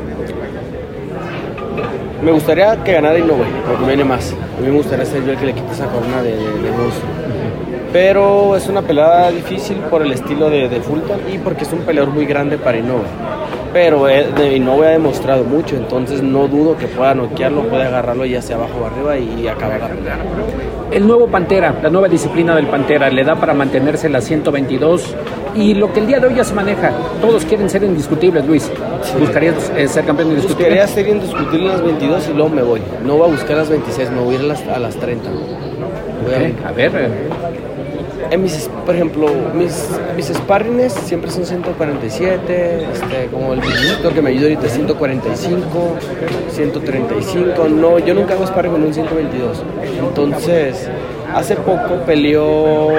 Me 2.23 2.31
gustaría 2.31 2.77
que 2.85 2.93
ganara 2.93 3.19
Inoue, 3.19 3.45
porque 3.67 3.85
viene 3.85 4.05
más. 4.05 4.33
A 4.33 4.61
mí 4.61 4.69
me 4.69 4.77
gustaría 4.77 5.05
ser 5.05 5.25
yo 5.25 5.33
el 5.33 5.39
que 5.39 5.47
le 5.47 5.55
quite 5.55 5.73
esa 5.73 5.87
corona 5.87 6.23
de, 6.23 6.37
de, 6.37 6.71
Pero 7.93 8.55
es 8.55 8.69
una 8.69 8.81
pelea 8.81 9.33
difícil 9.33 9.79
por 9.91 10.03
el 10.03 10.13
estilo 10.13 10.49
de, 10.49 10.69
de, 10.69 10.81
Fulton 10.81 11.21
y 11.33 11.39
porque 11.39 11.65
es 11.65 11.73
un 11.73 11.81
peleador 11.81 12.15
muy 12.15 12.25
grande 12.25 12.59
para 12.59 12.79
Inoue. 12.79 13.03
Pero 13.73 14.07
Inoue 14.09 14.87
ha 14.87 14.91
demostrado 14.91 15.43
mucho, 15.43 15.75
entonces 15.75 16.23
no 16.23 16.47
dudo 16.47 16.77
que 16.77 16.87
pueda 16.87 17.13
noquearlo, 17.13 17.63
puede 17.63 17.85
agarrarlo 17.85 18.25
ya 18.25 18.39
hacia 18.39 18.55
abajo 18.55 18.79
o 18.83 18.87
arriba 18.87 19.19
y, 19.19 19.49
acabar 19.49 19.81
la 19.81 19.89
pelea. 19.89 20.19
El 20.93 21.07
nuevo 21.09 21.27
Pantera, 21.27 21.75
la 21.83 21.91
nueva 21.91 22.07
disciplina 22.07 22.55
del 22.55 22.67
Pantera, 22.67 23.11
le 23.11 23.25
da 23.25 23.35
para 23.35 23.53
mantenerse 23.53 24.07
en 24.07 24.13
la 24.13 24.21
122 24.21 25.17
y 25.55 25.75
lo 25.75 25.93
que 25.93 26.01
el 26.01 26.07
día 26.07 26.21
de 26.21 26.29
hoy 26.29 26.35
ya 26.35 26.45
se 26.45 26.55
maneja, 26.55 26.93
todos 27.21 27.45
quieren 27.45 27.69
ser 27.69 27.83
indiscutibles, 27.85 28.47
Luis. 28.47 28.63
Sí. 28.65 29.19
¿Buscarías 29.19 29.73
eh, 29.77 29.89
ser 29.89 30.05
campeón 30.05 30.31
indiscutible? 30.31 30.71
Buscaría 30.71 30.87
ser 30.87 31.09
indiscutible 31.09 31.67
en 31.67 31.69
las 31.69 31.83
22 31.83 32.29
y 32.29 32.33
luego 32.33 32.49
me 32.49 32.63
voy. 32.63 32.81
No 33.05 33.17
voy 33.17 33.29
a 33.29 33.33
buscar 33.33 33.57
las 33.57 33.69
26, 33.69 34.11
me 34.11 34.21
voy 34.21 34.37
a 34.37 34.39
ir 34.39 34.45
a 34.45 34.49
las, 34.49 34.67
a 34.69 34.79
las 34.79 34.97
30. 34.97 35.31
Okay. 36.27 36.57
A, 36.65 36.73
ver. 36.73 36.93
Eh. 36.95 37.09
En 38.31 38.43
mis, 38.43 38.71
por 38.87 38.95
ejemplo, 38.95 39.29
mis, 39.55 39.89
mis 40.17 40.27
sparrings 40.27 40.93
siempre 40.93 41.31
son 41.31 41.45
147, 41.45 42.87
este, 42.93 43.29
como 43.31 43.53
el 43.53 43.61
que 43.61 44.23
me 44.23 44.31
ayuda 44.31 44.45
ahorita 44.45 44.67
es 44.67 44.73
145, 44.73 45.97
135. 46.51 47.69
No, 47.69 47.99
yo 47.99 48.15
nunca 48.15 48.35
hago 48.35 48.47
sparring 48.47 48.73
con 48.73 48.85
un 48.85 48.95
122. 48.95 49.63
Entonces, 49.99 50.89
Hace 51.35 51.57
poco 51.57 51.97
peleó 52.07 52.91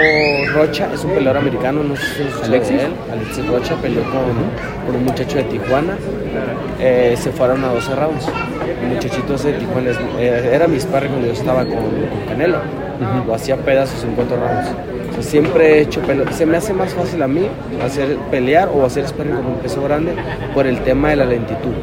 Rocha, 0.53 0.89
es 0.93 1.03
un 1.03 1.11
peleador 1.11 1.37
americano, 1.37 1.83
no 1.83 1.95
sé 1.95 2.03
si 2.03 2.23
es 2.23 2.43
Alexis. 2.43 2.81
Él. 2.81 2.91
Alexis 3.11 3.47
Rocha 3.47 3.75
peleó 3.75 4.03
con, 4.03 4.85
con, 4.85 4.95
un 4.95 5.05
muchacho 5.05 5.37
de 5.37 5.43
Tijuana. 5.43 5.95
Eh, 6.79 7.15
se 7.17 7.31
fueron 7.31 7.63
a 7.63 7.67
12 7.67 7.95
rounds. 7.95 8.27
El 8.81 8.87
muchachito 8.89 9.35
ese 9.35 9.51
de 9.51 9.59
Tijuana 9.59 9.91
es, 9.91 9.97
eh, 10.19 10.51
era 10.51 10.67
mi 10.67 10.79
sparring 10.79 11.11
cuando 11.11 11.27
yo 11.27 11.33
estaba 11.33 11.63
con, 11.63 11.75
con 11.75 12.27
Canelo. 12.27 12.57
Uh 12.57 13.03
-huh. 13.03 13.25
Lo 13.27 13.35
hacía 13.35 13.55
pedazos 13.57 14.03
en 14.03 14.15
cuatro 14.15 14.37
rounds. 14.37 14.69
O 15.11 15.13
sea, 15.13 15.23
siempre 15.23 15.77
he 15.77 15.81
hecho 15.81 16.01
pelear. 16.01 16.33
Se 16.33 16.45
me 16.47 16.57
hace 16.57 16.73
más 16.73 16.93
fácil 16.93 17.21
a 17.21 17.27
mí 17.27 17.47
hacer 17.85 18.17
pelear 18.31 18.69
o 18.73 18.83
hacer 18.83 19.07
sparring 19.07 19.35
con 19.35 19.45
un 19.45 19.57
peso 19.57 19.81
grande 19.83 20.13
por 20.55 20.65
el 20.65 20.79
tema 20.79 21.11
de 21.11 21.17
la 21.17 21.25
lentitud. 21.25 21.73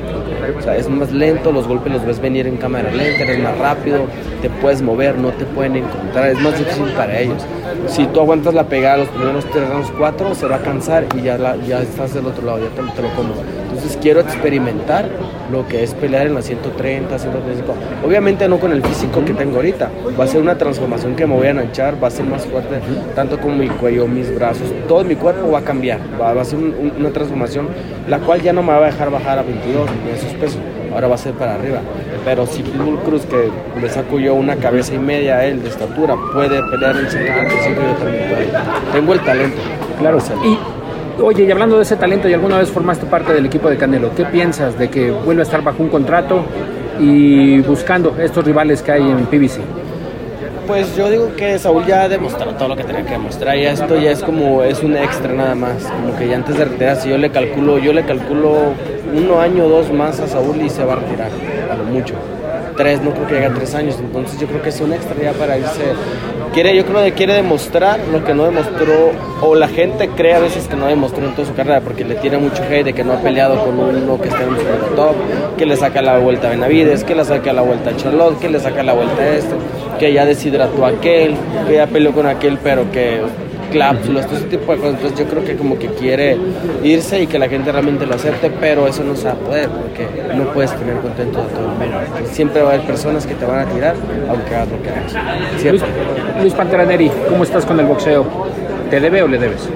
Es 0.76 0.88
más 0.88 1.12
lento, 1.12 1.53
los 1.53 1.66
golpes 1.66 1.92
los 1.92 2.05
ves 2.05 2.20
venir 2.20 2.46
en 2.46 2.57
cámara 2.57 2.90
lenta, 2.90 3.24
eres 3.24 3.38
más 3.40 3.57
rápido, 3.59 4.07
te 4.42 4.48
puedes 4.48 4.83
mover, 4.83 5.16
no 5.16 5.31
te 5.31 5.44
pueden 5.44 5.76
encontrar, 5.76 6.31
es 6.31 6.40
más 6.40 6.59
difícil 6.59 6.88
para 6.96 7.18
ellos. 7.18 7.42
Si 7.87 8.07
tú 8.07 8.20
aguantas 8.20 8.55
la 8.55 8.64
pegada 8.64 8.98
los 8.98 9.09
primeros 9.09 9.44
tres 9.50 9.68
rounds, 9.68 9.92
cuatro, 9.98 10.35
se 10.35 10.46
va 10.46 10.57
a 10.57 10.62
cansar 10.62 11.07
y 11.16 11.22
ya, 11.22 11.57
ya 11.66 11.83
estás 11.83 12.14
del 12.14 12.26
otro 12.26 12.44
lado, 12.44 12.59
ya 12.59 12.70
te, 12.70 12.83
te 12.92 13.03
lo 13.03 13.14
comes. 13.14 13.37
Entonces 13.70 13.98
quiero 14.00 14.20
experimentar 14.20 15.09
lo 15.50 15.66
que 15.66 15.83
es 15.83 15.94
pelear 15.94 16.26
en 16.26 16.35
la 16.35 16.42
130, 16.42 17.18
135. 17.18 17.74
Obviamente 18.04 18.48
no 18.48 18.59
con 18.59 18.72
el 18.72 18.83
físico 18.83 19.24
que 19.24 19.33
tengo 19.33 19.56
ahorita. 19.56 19.90
Va 20.18 20.24
a 20.24 20.26
ser 20.26 20.40
una 20.40 20.56
transformación 20.59 21.14
que 21.14 21.26
me 21.26 21.35
voy 21.35 21.46
a 21.46 21.50
enanchar, 21.50 22.02
va 22.02 22.09
a 22.09 22.11
ser 22.11 22.26
más 22.26 22.46
fuerte, 22.46 22.80
tanto 23.14 23.38
como 23.38 23.56
mi 23.56 23.68
cuello, 23.68 24.06
mis 24.06 24.35
brazos, 24.35 24.66
todo 24.88 25.04
mi 25.04 25.16
cuerpo 25.16 25.50
va 25.50 25.61
a 25.61 25.62
cambiar. 25.62 26.00
Va, 26.20 26.35
va 26.35 26.42
a 26.42 26.44
ser 26.44 26.59
un, 26.59 26.74
un, 26.78 26.92
una 26.98 27.11
transformación, 27.11 27.68
la 28.09 28.18
cual 28.18 28.42
ya 28.42 28.52
no 28.52 28.62
me 28.62 28.72
va 28.72 28.78
a 28.78 28.87
dejar 28.87 29.11
bajar 29.11 29.38
a 29.38 29.42
22 29.42 29.88
ni 30.04 30.11
esos 30.11 30.33
pesos. 30.35 30.59
Ahora 30.92 31.06
va 31.06 31.14
a 31.14 31.18
ser 31.18 31.35
para 31.35 31.54
arriba. 31.54 31.80
Pero 32.24 32.46
si 32.46 32.62
Pitbull 32.62 32.98
Cruz, 33.00 33.24
que 33.24 33.50
le 33.80 33.88
saco 33.88 34.18
yo 34.18 34.35
una 34.35 34.56
cabeza 34.56 34.94
y 34.94 34.98
media 34.98 35.37
a 35.37 35.46
él 35.46 35.62
de 35.62 35.68
estatura, 35.68 36.16
puede 36.33 36.61
pelear 36.70 36.96
en 36.96 37.09
145, 37.09 37.80
yo 37.80 38.04
también 38.04 38.28
puedo. 38.28 38.92
Tengo 38.92 39.12
el 39.14 39.20
talento. 39.20 39.56
Claro, 39.98 40.18
y 40.44 40.59
Oye, 41.18 41.44
y 41.44 41.51
hablando 41.51 41.77
de 41.77 41.83
ese 41.83 41.96
talento, 41.96 42.29
y 42.29 42.35
alguna 42.35 42.59
vez 42.59 42.70
formaste 42.70 43.07
parte 43.07 43.33
del 43.33 43.46
equipo 43.46 43.68
de 43.68 43.77
Canelo, 43.77 44.14
¿qué 44.14 44.25
piensas 44.25 44.79
de 44.79 44.88
que 44.88 45.11
vuelve 45.11 45.42
a 45.42 45.44
estar 45.44 45.62
bajo 45.62 45.83
un 45.83 45.88
contrato 45.88 46.44
y 46.99 47.61
buscando 47.61 48.16
estos 48.18 48.44
rivales 48.44 48.83
que 48.83 48.92
hay 48.92 49.03
en 49.03 49.27
PBC? 49.27 49.61
Pues 50.66 50.96
yo 50.96 51.11
digo 51.11 51.35
que 51.37 51.59
Saúl 51.59 51.85
ya 51.85 52.05
ha 52.05 52.09
demostrado 52.09 52.53
todo 52.55 52.68
lo 52.68 52.77
que 52.77 52.85
tenía 52.85 53.05
que 53.05 53.12
demostrar 53.12 53.57
y 53.59 53.66
esto 53.66 53.99
ya 53.99 54.12
es 54.12 54.23
como 54.23 54.62
es 54.62 54.83
un 54.83 54.96
extra 54.96 55.33
nada 55.33 55.55
más, 55.55 55.83
como 55.83 56.16
que 56.16 56.29
ya 56.29 56.37
antes 56.37 56.57
de 56.57 56.64
retirarse 56.64 57.11
yo 57.11 57.18
le 57.18 57.31
calculo, 57.31 57.79
yo 57.79 57.92
le 57.92 58.05
calculo 58.05 58.73
uno 59.12 59.40
año 59.40 59.64
o 59.64 59.68
dos 59.68 59.92
más 59.92 60.20
a 60.20 60.29
Saúl 60.29 60.62
y 60.62 60.70
se 60.70 60.85
va 60.85 60.92
a 60.92 60.96
retirar, 60.96 61.31
a 61.70 61.75
lo 61.75 61.85
mucho. 61.85 62.14
Tres, 62.77 63.03
no 63.03 63.11
creo 63.11 63.27
que 63.27 63.35
llegue 63.35 63.46
a 63.46 63.55
tres 63.55 63.75
años, 63.75 63.96
entonces 63.99 64.38
yo 64.38 64.46
creo 64.46 64.62
que 64.62 64.68
es 64.68 64.81
un 64.81 64.92
extra 64.92 65.16
ya 65.20 65.33
para 65.33 65.59
irse 65.59 65.92
quiere, 66.53 66.77
yo 66.77 66.85
creo 66.85 67.03
que 67.05 67.13
quiere 67.13 67.35
demostrar 67.35 68.01
lo 68.13 68.25
que 68.25 68.35
no 68.35 68.45
demostró, 68.45 69.13
o 69.41 69.55
la 69.55 69.69
gente 69.69 70.09
cree 70.09 70.35
a 70.35 70.39
veces 70.41 70.69
que 70.69 70.77
no 70.77 70.87
demostró 70.87 71.25
en 71.25 71.35
toda 71.35 71.47
su 71.47 71.55
carrera, 71.55 71.81
porque 71.81 72.05
le 72.05 72.17
tiene 72.17 72.39
mucho 72.39 72.63
hate 72.63 72.85
de 72.85 72.93
que 72.93 73.05
no 73.05 73.13
ha 73.13 73.21
peleado 73.21 73.65
con 73.65 73.79
uno 73.79 74.21
que 74.21 74.29
esté 74.29 74.43
en 74.43 74.51
un 74.51 74.97
top, 74.97 75.15
que 75.57 75.67
le 75.67 75.77
saca 75.77 76.03
la 76.03 76.19
vuelta 76.19 76.49
a 76.49 76.51
Benavides, 76.51 77.05
que 77.05 77.15
le 77.15 77.25
saca 77.25 77.53
la 77.53 77.63
vuelta 77.63 77.91
a 77.91 77.97
Charlotte, 77.97 78.39
que 78.39 78.49
le 78.49 78.61
saca 78.61 78.83
la 78.83 78.93
vuelta 78.93 79.23
a 79.23 79.29
este, 79.37 79.55
que 79.99 80.13
ya 80.13 80.25
deshidrató 80.25 80.85
a 80.85 80.89
aquel, 80.89 81.35
que 81.67 81.75
ya 81.75 81.87
peleó 81.87 82.13
con 82.13 82.27
aquel, 82.27 82.59
pero 82.63 82.91
que 82.91 83.21
cláusulas, 83.70 84.26
todo 84.26 84.37
ese 84.37 84.46
tipo 84.46 84.72
de 84.72 84.78
cosas. 84.78 84.94
Entonces 84.94 85.18
yo 85.18 85.26
creo 85.26 85.44
que 85.44 85.56
como 85.56 85.78
que 85.78 85.88
quiere 85.88 86.37
irse 86.83 87.22
y 87.22 87.26
que 87.26 87.38
la 87.38 87.48
gente 87.48 87.72
realmente 87.72 88.06
lo 88.06 88.14
acepte, 88.14 88.50
pero 88.61 88.87
eso 88.87 89.02
no 89.04 89.16
se 89.16 89.24
va 89.24 89.33
a 89.33 89.37
poder 89.37 89.68
porque 89.68 90.06
no 90.35 90.44
puedes 90.52 90.76
tener 90.76 90.96
contento 90.96 91.40
a 91.40 91.44
todo 91.44 91.61
el 91.61 91.66
mundo. 91.66 91.98
Siempre 92.30 92.62
va 92.62 92.70
a 92.70 92.74
haber 92.74 92.87
personas 92.87 93.26
que 93.26 93.35
te 93.35 93.44
van 93.44 93.61
a 93.61 93.72
tirar, 93.72 93.94
aunque 94.28 94.54
hagas 94.54 94.68
lo 94.68 94.83
que 94.83 94.90
hagas. 94.90 95.64
Luis, 95.64 95.83
Luis 96.40 96.54
Pantera 96.54 96.85
Neri, 96.85 97.11
¿cómo 97.28 97.44
estás 97.44 97.64
con 97.64 97.78
el 97.80 97.87
boxeo? 97.87 98.26
¿Te 98.90 99.00
debe 99.00 99.22
o 99.22 99.28
le 99.28 99.38
debes? 99.38 99.68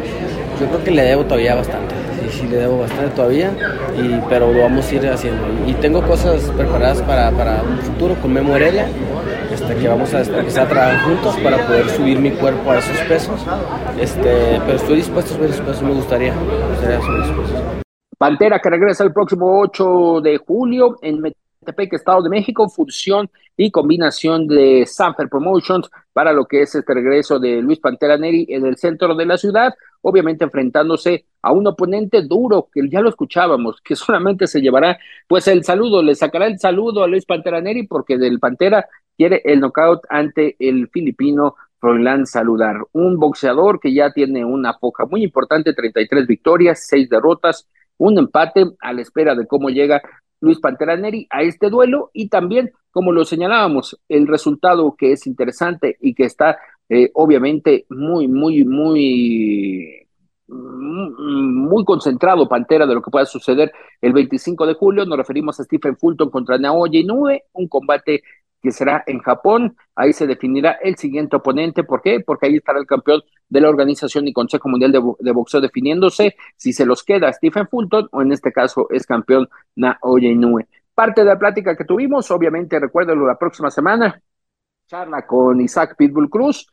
Yo 0.61 0.67
creo 0.67 0.85
que 0.85 0.91
le 0.91 1.03
debo 1.03 1.25
todavía 1.25 1.55
bastante. 1.55 1.95
Sí, 2.31 2.41
sí, 2.41 2.47
le 2.49 2.57
debo 2.57 2.79
bastante 2.79 3.11
todavía, 3.15 3.51
y, 3.97 4.21
pero 4.29 4.53
lo 4.53 4.63
vamos 4.63 4.91
a 4.91 4.95
ir 4.95 5.07
haciendo. 5.09 5.43
Y 5.67 5.75
tengo 5.75 6.03
cosas 6.03 6.43
preparadas 6.57 7.01
para, 7.03 7.31
para 7.31 7.63
un 7.63 7.79
futuro 7.79 8.15
con 8.21 8.33
Memo 8.33 8.57
Heredia, 8.57 8.87
este, 9.51 9.77
que 9.77 9.89
vamos 9.89 10.13
a 10.15 10.23
empezar 10.23 10.67
a 10.67 10.69
trabajar 10.69 11.05
juntos 11.05 11.37
para 11.39 11.67
poder 11.67 11.89
subir 11.91 12.19
mi 12.19 12.31
cuerpo 12.31 12.71
a 12.71 12.79
esos 12.79 12.99
pesos. 13.09 13.41
Este, 13.99 14.61
pero 14.65 14.77
estoy 14.77 14.97
dispuesto 14.97 15.35
a 15.35 15.37
subir 15.37 15.51
esos 15.51 15.67
pesos, 15.67 15.83
me 15.83 15.93
gustaría. 15.93 16.35
Pantera 18.19 18.61
que 18.61 18.71
regresa 18.71 19.05
el 19.05 19.13
próximo 19.13 19.61
8 19.61 20.21
de 20.23 20.39
julio 20.39 20.97
en 21.03 21.21
Metepec, 21.21 21.93
Estado 21.95 22.23
de 22.23 22.31
México, 22.31 22.69
fusión 22.69 23.29
y 23.57 23.71
combinación 23.71 24.47
de 24.47 24.85
Sanfer 24.87 25.29
Promotions 25.29 25.89
para 26.13 26.33
lo 26.33 26.47
que 26.47 26.63
es 26.63 26.75
este 26.75 26.95
regreso 26.95 27.39
de 27.39 27.63
Luis 27.63 27.79
Pantera 27.79 28.17
Neri 28.17 28.47
en 28.49 28.67
el 28.67 28.77
centro 28.77 29.15
de 29.15 29.27
la 29.27 29.37
ciudad, 29.37 29.75
obviamente 30.03 30.45
enfrentándose 30.45 31.27
a 31.43 31.53
un 31.53 31.67
oponente 31.67 32.23
duro, 32.23 32.69
que 32.73 32.89
ya 32.89 33.01
lo 33.01 33.09
escuchábamos, 33.09 33.81
que 33.81 33.97
solamente 33.97 34.47
se 34.47 34.61
llevará 34.61 34.99
pues 35.29 35.47
el 35.49 35.65
saludo, 35.65 36.03
le 36.03 36.15
sacará 36.15 36.47
el 36.47 36.59
saludo 36.59 37.03
a 37.03 37.09
Luis 37.09 37.27
Pantera 37.27 37.61
Neri 37.61 37.87
porque 37.87 38.19
del 38.19 38.41
Pantera 38.41 38.87
quiere 39.17 39.43
el 39.45 39.61
knockout 39.61 40.03
ante 40.09 40.57
el 40.59 40.89
filipino 40.89 41.57
Froilán 41.79 42.27
Saludar, 42.27 42.79
un 42.93 43.19
boxeador 43.19 43.79
que 43.79 43.93
ya 43.93 44.13
tiene 44.13 44.45
una 44.45 44.75
foja 44.75 45.05
muy 45.05 45.23
importante, 45.23 45.75
33 45.75 46.27
victorias, 46.27 46.87
6 46.89 47.11
derrotas, 47.11 47.69
un 47.99 48.19
empate 48.19 48.65
a 48.81 48.93
la 48.93 49.03
espera 49.03 49.35
de 49.35 49.47
cómo 49.47 49.69
llega 49.69 50.01
Luis 50.41 50.61
Pantera 50.61 50.97
Neri 50.97 51.27
a 51.31 51.43
este 51.43 51.71
duelo 51.71 52.11
y 52.13 52.29
también, 52.29 52.73
como 52.91 53.13
lo 53.13 53.25
señalábamos, 53.25 53.99
el 54.09 54.27
resultado 54.27 54.95
que 54.97 55.13
es 55.13 55.27
interesante 55.27 55.97
y 56.01 56.15
que 56.15 56.25
está 56.25 56.59
eh, 56.89 57.11
obviamente 57.15 57.87
muy, 57.91 58.29
muy, 58.29 58.65
muy 58.65 60.05
muy 60.47 61.85
concentrado 61.85 62.49
Pantera 62.49 62.87
de 62.87 62.95
lo 62.95 63.03
que 63.03 63.11
pueda 63.11 63.25
suceder 63.25 63.73
el 64.01 64.13
25 64.13 64.67
de 64.67 64.75
julio. 64.75 65.07
Nos 65.07 65.19
referimos 65.19 65.59
a 65.59 65.65
Stephen 65.65 65.97
Fulton 65.97 66.31
contra 66.31 66.59
Naoya 66.59 67.01
Inoue, 67.01 67.45
un 67.53 67.69
combate 67.69 68.23
que 68.65 68.73
será 68.73 69.05
en 69.07 69.21
Japón. 69.21 69.77
Ahí 69.95 70.15
se 70.15 70.27
definirá 70.27 70.79
el 70.83 70.97
siguiente 70.97 71.37
oponente. 71.37 71.85
¿Por 71.85 72.01
qué? 72.01 72.21
Porque 72.21 72.47
ahí 72.47 72.57
estará 72.57 72.79
el 72.79 72.87
campeón 72.87 73.23
de 73.47 73.61
la 73.61 73.69
Organización 73.69 74.27
y 74.27 74.33
Consejo 74.33 74.71
Mundial 74.71 74.91
de, 74.91 74.99
Bo 74.99 75.19
de 75.21 75.33
Boxeo 75.33 75.61
definiéndose 75.61 76.35
si 76.57 76.73
se 76.73 76.87
los 76.87 77.05
queda 77.05 77.31
Stephen 77.33 77.69
Fulton 77.69 78.09
o 78.11 78.23
en 78.23 78.33
este 78.33 78.51
caso 78.53 78.89
es 78.91 79.07
campeón 79.07 79.49
Naoya 79.77 80.31
Inoue. 80.31 80.67
Parte 80.95 81.21
de 81.21 81.27
la 81.27 81.39
plática 81.39 81.77
que 81.77 81.85
tuvimos, 81.85 82.31
obviamente 82.31 82.81
recuérdalo 82.81 83.27
la 83.27 83.39
próxima 83.39 83.71
semana, 83.71 84.19
charla 84.87 85.27
con 85.27 85.61
Isaac 85.61 85.95
Pitbull 85.99 86.31
Cruz, 86.31 86.67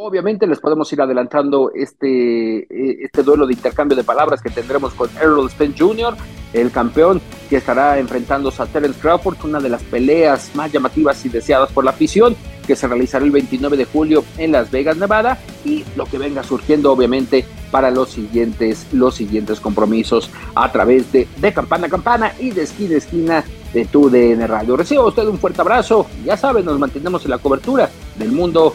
Obviamente 0.00 0.46
les 0.46 0.60
podemos 0.60 0.92
ir 0.92 1.02
adelantando 1.02 1.72
este, 1.74 2.58
eh, 2.58 2.98
este 3.02 3.24
duelo 3.24 3.48
de 3.48 3.54
intercambio 3.54 3.96
de 3.96 4.04
palabras 4.04 4.40
que 4.40 4.48
tendremos 4.48 4.94
con 4.94 5.10
Errol 5.20 5.50
Spence 5.50 5.76
Jr., 5.76 6.14
el 6.52 6.70
campeón 6.70 7.20
que 7.50 7.56
estará 7.56 7.98
enfrentándose 7.98 8.62
a 8.62 8.66
Terence 8.66 9.00
Crawford, 9.00 9.44
una 9.44 9.58
de 9.58 9.68
las 9.68 9.82
peleas 9.82 10.54
más 10.54 10.70
llamativas 10.70 11.26
y 11.26 11.30
deseadas 11.30 11.72
por 11.72 11.82
la 11.82 11.90
afición, 11.90 12.36
que 12.64 12.76
se 12.76 12.86
realizará 12.86 13.24
el 13.24 13.32
29 13.32 13.76
de 13.76 13.86
julio 13.86 14.22
en 14.36 14.52
Las 14.52 14.70
Vegas, 14.70 14.96
Nevada, 14.98 15.36
y 15.64 15.84
lo 15.96 16.04
que 16.04 16.18
venga 16.18 16.44
surgiendo 16.44 16.92
obviamente 16.92 17.44
para 17.72 17.90
los 17.90 18.10
siguientes, 18.10 18.86
los 18.92 19.16
siguientes 19.16 19.58
compromisos 19.58 20.30
a 20.54 20.70
través 20.70 21.10
de, 21.10 21.26
campana 21.52 21.88
a 21.88 21.90
campana 21.90 22.32
y 22.38 22.52
de 22.52 22.62
esquina 22.62 22.94
a 22.94 22.98
esquina 22.98 23.44
de 23.74 23.84
tu 23.84 24.08
DN 24.08 24.46
Radio. 24.46 24.76
Reciba 24.76 25.04
usted 25.04 25.26
un 25.26 25.40
fuerte 25.40 25.60
abrazo, 25.60 26.06
ya 26.24 26.36
saben, 26.36 26.64
nos 26.64 26.78
mantenemos 26.78 27.24
en 27.24 27.32
la 27.32 27.38
cobertura 27.38 27.90
del 28.16 28.30
mundo 28.30 28.74